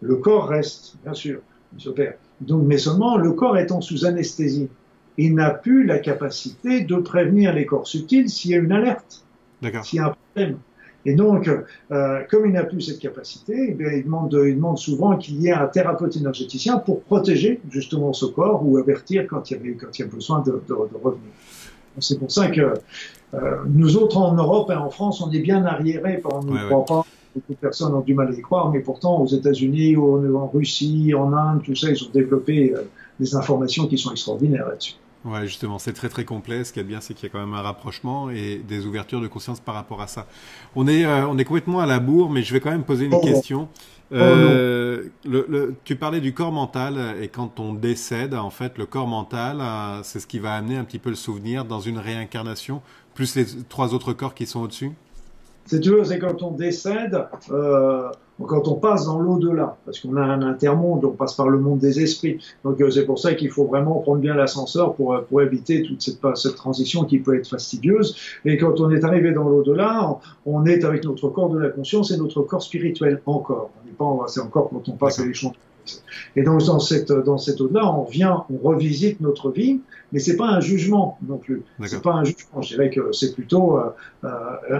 Le 0.01 0.15
corps 0.15 0.47
reste, 0.47 0.95
bien 1.03 1.13
sûr, 1.13 1.39
il 1.75 1.81
s'opère. 1.81 2.15
Donc, 2.41 2.63
mais 2.65 2.77
seulement 2.77 3.17
le 3.17 3.31
corps 3.33 3.57
étant 3.57 3.81
sous 3.81 4.05
anesthésie, 4.05 4.67
il 5.17 5.35
n'a 5.35 5.51
plus 5.51 5.85
la 5.85 5.99
capacité 5.99 6.81
de 6.81 6.95
prévenir 6.95 7.53
les 7.53 7.65
corps 7.65 7.87
subtils 7.87 8.29
s'il 8.29 8.51
y 8.51 8.55
a 8.55 8.57
une 8.57 8.71
alerte, 8.71 9.23
s'il 9.83 9.97
y 9.97 9.99
a 9.99 10.07
un 10.07 10.15
problème. 10.33 10.57
Et 11.05 11.15
donc, 11.15 11.49
euh, 11.91 12.19
comme 12.29 12.45
il 12.45 12.51
n'a 12.51 12.63
plus 12.63 12.81
cette 12.81 12.99
capacité, 12.99 13.75
eh 13.79 13.97
il, 13.97 14.03
demande, 14.03 14.37
il, 14.45 14.55
demande, 14.55 14.77
souvent 14.77 15.17
qu'il 15.17 15.41
y 15.41 15.47
ait 15.47 15.53
un 15.53 15.65
thérapeute 15.65 16.15
énergéticien 16.15 16.77
pour 16.77 17.01
protéger 17.01 17.59
justement 17.71 18.13
ce 18.13 18.25
corps 18.25 18.61
ou 18.63 18.77
avertir 18.77 19.25
quand 19.27 19.49
il 19.49 19.57
y 19.57 19.71
a, 19.71 19.73
quand 19.73 19.97
il 19.97 20.01
y 20.03 20.05
a 20.05 20.07
besoin 20.07 20.41
de, 20.41 20.51
de, 20.51 20.67
de 20.67 20.97
revenir. 21.01 21.31
C'est 21.99 22.19
pour 22.19 22.31
ça 22.31 22.49
que 22.49 22.73
euh, 23.33 23.55
nous 23.67 23.97
autres 23.97 24.17
en 24.17 24.33
Europe 24.33 24.69
et 24.71 24.75
en 24.75 24.89
France, 24.89 25.21
on 25.21 25.31
est 25.31 25.39
bien 25.39 25.65
arriérés, 25.65 26.21
on 26.25 26.43
ne 26.43 26.67
croit 26.67 26.85
pas. 26.85 27.05
Beaucoup 27.33 27.53
de 27.53 27.57
personnes 27.57 27.93
ont 27.93 28.01
du 28.01 28.13
mal 28.13 28.27
à 28.29 28.33
y 28.33 28.41
croire, 28.41 28.69
mais 28.71 28.81
pourtant 28.81 29.21
aux 29.21 29.27
États-Unis, 29.27 29.95
en 29.95 30.47
Russie, 30.47 31.13
en 31.15 31.31
Inde, 31.31 31.61
tout 31.63 31.75
ça, 31.75 31.89
ils 31.89 32.03
ont 32.03 32.09
développé 32.13 32.73
euh, 32.75 32.83
des 33.19 33.35
informations 33.35 33.87
qui 33.87 33.97
sont 33.97 34.11
extraordinaires 34.11 34.67
là-dessus. 34.67 34.95
Ouais, 35.23 35.45
justement, 35.45 35.77
c'est 35.77 35.93
très 35.93 36.09
très 36.09 36.25
complet. 36.25 36.63
Ce 36.63 36.73
qui 36.73 36.79
est 36.79 36.83
bien, 36.83 36.99
c'est 36.99 37.13
qu'il 37.13 37.27
y 37.27 37.29
a 37.29 37.31
quand 37.31 37.39
même 37.39 37.53
un 37.53 37.61
rapprochement 37.61 38.31
et 38.31 38.57
des 38.67 38.87
ouvertures 38.87 39.21
de 39.21 39.27
conscience 39.27 39.59
par 39.59 39.75
rapport 39.75 40.01
à 40.01 40.07
ça. 40.07 40.25
On 40.75 40.87
est, 40.87 41.05
euh, 41.05 41.27
on 41.27 41.37
est 41.37 41.45
complètement 41.45 41.79
à 41.79 41.85
la 41.85 41.99
bourre, 41.99 42.31
mais 42.31 42.41
je 42.41 42.53
vais 42.53 42.59
quand 42.59 42.71
même 42.71 42.83
poser 42.83 43.05
une 43.05 43.13
oh, 43.13 43.21
question. 43.21 43.69
Oh, 44.11 44.15
euh, 44.15 45.03
le, 45.23 45.45
le, 45.47 45.75
tu 45.83 45.95
parlais 45.95 46.21
du 46.21 46.33
corps 46.33 46.51
mental 46.51 47.15
et 47.21 47.27
quand 47.27 47.59
on 47.59 47.73
décède, 47.73 48.33
en 48.33 48.49
fait, 48.49 48.77
le 48.77 48.85
corps 48.85 49.07
mental, 49.07 49.59
euh, 49.61 50.01
c'est 50.03 50.19
ce 50.19 50.27
qui 50.27 50.39
va 50.39 50.55
amener 50.55 50.75
un 50.75 50.83
petit 50.83 50.99
peu 50.99 51.09
le 51.09 51.15
souvenir 51.15 51.65
dans 51.65 51.79
une 51.79 51.99
réincarnation, 51.99 52.81
plus 53.13 53.35
les 53.35 53.45
trois 53.69 53.93
autres 53.93 54.13
corps 54.13 54.33
qui 54.33 54.47
sont 54.47 54.61
au-dessus? 54.61 54.91
Si 55.65 55.79
tu 55.79 55.91
veux, 55.91 56.03
c'est 56.03 56.19
quand 56.19 56.41
on 56.41 56.51
décède, 56.51 57.25
euh, 57.51 58.09
quand 58.47 58.67
on 58.67 58.75
passe 58.75 59.05
dans 59.05 59.19
l'au-delà, 59.19 59.77
parce 59.85 59.99
qu'on 59.99 60.15
a 60.17 60.21
un 60.21 60.41
intermonde, 60.41 61.05
on 61.05 61.11
passe 61.11 61.33
par 61.33 61.49
le 61.49 61.59
monde 61.59 61.79
des 61.79 62.01
esprits. 62.01 62.39
Donc 62.63 62.81
euh, 62.81 62.89
c'est 62.89 63.05
pour 63.05 63.19
ça 63.19 63.33
qu'il 63.33 63.49
faut 63.49 63.65
vraiment 63.65 63.99
prendre 63.99 64.19
bien 64.19 64.35
l'ascenseur 64.35 64.93
pour, 64.93 65.13
euh, 65.13 65.21
pour 65.21 65.41
éviter 65.41 65.83
toute 65.83 66.01
cette, 66.01 66.19
cette 66.35 66.55
transition 66.55 67.05
qui 67.05 67.19
peut 67.19 67.35
être 67.35 67.47
fastidieuse. 67.47 68.15
Et 68.45 68.57
quand 68.57 68.79
on 68.79 68.91
est 68.91 69.03
arrivé 69.03 69.31
dans 69.31 69.47
l'au-delà, 69.47 70.19
on, 70.45 70.65
est 70.65 70.83
avec 70.83 71.03
notre 71.05 71.29
corps 71.29 71.49
de 71.49 71.59
la 71.59 71.69
conscience 71.69 72.11
et 72.11 72.17
notre 72.17 72.41
corps 72.41 72.61
spirituel 72.61 73.21
encore. 73.25 73.71
On 73.81 73.87
n'est 73.87 73.93
pas, 73.93 74.27
c'est 74.27 74.41
encore 74.41 74.69
quand 74.69 74.87
on 74.89 74.93
passe 74.93 75.19
à 75.19 75.25
l'échelon 75.25 75.53
et 76.35 76.43
donc 76.43 76.63
dans 76.65 76.79
cette 76.79 77.11
dans 77.11 77.37
cette 77.37 77.61
au-delà, 77.61 77.91
on 77.93 78.03
vient, 78.03 78.43
on 78.49 78.57
revisite 78.67 79.19
notre 79.21 79.51
vie, 79.51 79.81
mais 80.11 80.19
c'est 80.19 80.35
pas 80.35 80.47
un 80.47 80.59
jugement 80.59 81.17
non 81.27 81.37
plus. 81.37 81.63
C'est 81.85 82.01
pas 82.01 82.13
un 82.13 82.23
jugement. 82.23 82.61
Je 82.61 82.75
dirais 82.75 82.89
que 82.89 83.11
c'est 83.11 83.33
plutôt 83.33 83.77
euh, 83.77 83.89
euh, 84.23 84.29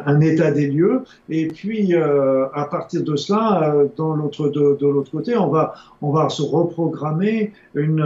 un 0.05 0.21
état 0.21 0.51
des 0.51 0.67
lieux. 0.67 1.03
Et 1.29 1.47
puis 1.47 1.95
euh, 1.95 2.45
à 2.53 2.65
partir 2.65 3.03
de 3.03 3.15
cela, 3.15 3.73
euh, 3.73 3.87
dans 3.97 4.15
l'autre 4.15 4.49
de, 4.49 4.77
de 4.79 4.87
l'autre 4.87 5.11
côté, 5.11 5.35
on 5.37 5.49
va 5.49 5.73
on 6.01 6.11
va 6.11 6.29
se 6.29 6.41
reprogrammer 6.41 7.53
une 7.75 8.05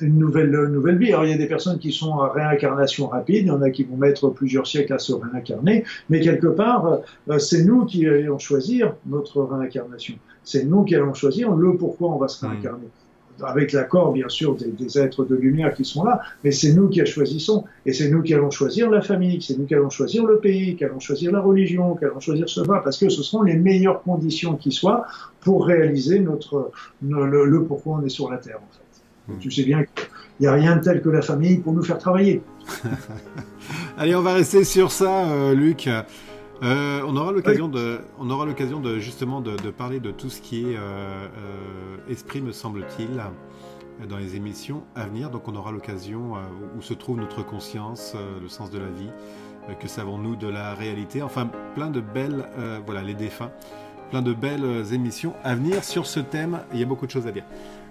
une 0.00 0.18
nouvelle 0.18 0.54
une 0.54 0.72
nouvelle 0.72 0.98
vie. 0.98 1.12
Alors 1.12 1.24
il 1.24 1.30
y 1.30 1.34
a 1.34 1.38
des 1.38 1.48
personnes 1.48 1.78
qui 1.78 1.92
sont 1.92 2.18
à 2.18 2.32
réincarnation 2.32 3.08
rapide, 3.08 3.42
il 3.42 3.48
y 3.48 3.50
en 3.50 3.62
a 3.62 3.70
qui 3.70 3.84
vont 3.84 3.96
mettre 3.96 4.28
plusieurs 4.30 4.66
siècles 4.66 4.92
à 4.92 4.98
se 4.98 5.12
réincarner, 5.12 5.84
mais 6.10 6.20
quelque 6.20 6.48
part, 6.48 6.98
c'est 7.38 7.64
nous 7.64 7.84
qui 7.84 8.06
allons 8.06 8.38
choisir 8.38 8.94
notre 9.06 9.42
réincarnation. 9.42 10.14
C'est 10.46 10.64
nous 10.64 10.84
qui 10.84 10.94
allons 10.94 11.12
choisir 11.12 11.52
le 11.52 11.76
pourquoi 11.76 12.10
on 12.10 12.18
va 12.18 12.28
se 12.28 12.46
réincarner. 12.46 12.86
Avec 13.42 13.72
l'accord, 13.72 14.12
bien 14.12 14.28
sûr, 14.28 14.56
des, 14.56 14.98
êtres 14.98 15.24
de 15.24 15.34
lumière 15.34 15.74
qui 15.74 15.84
sont 15.84 16.04
là, 16.04 16.20
mais 16.44 16.52
c'est 16.52 16.72
nous 16.72 16.88
qui 16.88 17.04
choisissons. 17.04 17.64
Et 17.84 17.92
c'est 17.92 18.08
nous 18.08 18.22
qui 18.22 18.32
allons 18.32 18.50
choisir 18.50 18.88
la 18.88 19.02
famille, 19.02 19.42
c'est 19.42 19.58
nous 19.58 19.66
qui 19.66 19.74
allons 19.74 19.90
choisir 19.90 20.24
le 20.24 20.38
pays, 20.38 20.76
qui 20.76 20.84
allons 20.84 21.00
choisir 21.00 21.32
la 21.32 21.40
religion, 21.40 21.96
qui 21.96 22.04
allons 22.04 22.20
choisir 22.20 22.48
ce 22.48 22.60
va, 22.60 22.78
parce 22.78 22.96
que 22.96 23.08
ce 23.08 23.22
seront 23.22 23.42
les 23.42 23.56
meilleures 23.56 24.02
conditions 24.02 24.54
qui 24.54 24.70
soient 24.70 25.04
pour 25.40 25.66
réaliser 25.66 26.20
notre, 26.20 26.70
le, 27.02 27.64
pourquoi 27.64 27.98
on 28.00 28.06
est 28.06 28.08
sur 28.08 28.30
la 28.30 28.38
Terre, 28.38 28.58
en 28.58 28.72
fait. 28.72 29.34
Hmm. 29.34 29.38
Tu 29.40 29.50
sais 29.50 29.64
bien 29.64 29.82
qu'il 29.82 30.06
n'y 30.40 30.46
a 30.46 30.52
rien 30.52 30.76
de 30.76 30.82
tel 30.82 31.02
que 31.02 31.08
la 31.08 31.22
famille 31.22 31.58
pour 31.58 31.72
nous 31.72 31.82
faire 31.82 31.98
travailler. 31.98 32.40
Allez, 33.98 34.14
on 34.14 34.22
va 34.22 34.34
rester 34.34 34.62
sur 34.62 34.92
ça, 34.92 35.28
euh, 35.28 35.54
Luc. 35.54 35.88
Euh, 36.62 37.02
on 37.06 37.16
aura 37.16 37.32
l'occasion 37.32 37.68
de, 37.68 38.00
on 38.18 38.30
aura 38.30 38.46
l'occasion 38.46 38.80
de 38.80 38.98
justement 38.98 39.40
de, 39.40 39.70
parler 39.70 40.00
de 40.00 40.10
tout 40.10 40.30
ce 40.30 40.40
qui 40.40 40.62
est 40.62 40.76
euh, 40.76 40.78
euh, 40.78 41.96
esprit, 42.08 42.40
me 42.40 42.52
semble-t-il, 42.52 43.22
dans 44.08 44.16
les 44.16 44.36
émissions 44.36 44.82
à 44.94 45.06
venir. 45.06 45.30
Donc, 45.30 45.48
on 45.48 45.56
aura 45.56 45.72
l'occasion 45.72 46.34
où 46.76 46.82
se 46.82 46.94
trouve 46.94 47.18
notre 47.18 47.42
conscience, 47.42 48.14
le 48.42 48.48
sens 48.48 48.70
de 48.70 48.78
la 48.78 48.88
vie, 48.88 49.10
que 49.80 49.88
savons-nous 49.88 50.36
de 50.36 50.48
la 50.48 50.74
réalité. 50.74 51.22
Enfin, 51.22 51.48
plein 51.74 51.90
de 51.90 52.00
belles, 52.00 52.46
voilà, 52.84 53.02
les 53.02 53.14
défunts, 53.14 53.50
plein 54.10 54.20
de 54.20 54.34
belles 54.34 54.92
émissions 54.92 55.32
à 55.44 55.54
venir 55.54 55.82
sur 55.82 56.04
ce 56.04 56.20
thème. 56.20 56.60
Il 56.74 56.78
y 56.78 56.82
a 56.82 56.86
beaucoup 56.86 57.06
de 57.06 57.10
choses 57.10 57.26
à 57.26 57.32
dire. 57.32 57.44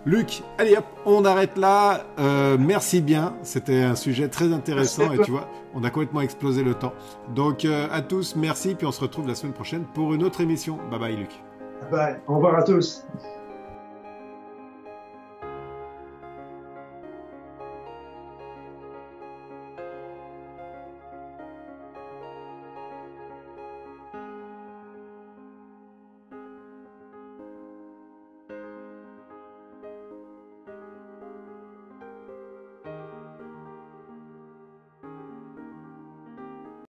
Luc, 0.05 0.43
allez 0.59 0.77
hop, 0.77 0.85
on 1.07 1.25
arrête 1.25 1.57
là. 1.57 2.01
Euh, 2.19 2.57
merci 2.59 3.01
bien. 3.01 3.33
C'était 3.41 3.81
un 3.81 3.95
sujet 3.95 4.27
très 4.27 4.53
intéressant 4.53 5.11
et 5.11 5.17
tu 5.19 5.31
vois, 5.31 5.49
on 5.73 5.83
a 5.83 5.89
complètement 5.89 6.21
explosé 6.21 6.63
le 6.63 6.75
temps. 6.75 6.93
Donc 7.33 7.65
euh, 7.65 7.87
à 7.91 8.01
tous, 8.01 8.35
merci. 8.35 8.75
Puis 8.75 8.85
on 8.85 8.91
se 8.91 9.01
retrouve 9.01 9.27
la 9.27 9.33
semaine 9.33 9.53
prochaine 9.53 9.83
pour 9.95 10.13
une 10.13 10.23
autre 10.23 10.41
émission. 10.41 10.77
Bye 10.91 10.99
bye, 10.99 11.15
Luc. 11.15 11.31
Bye. 11.91 12.19
Au 12.27 12.35
revoir 12.35 12.55
à 12.55 12.63
tous. 12.63 13.03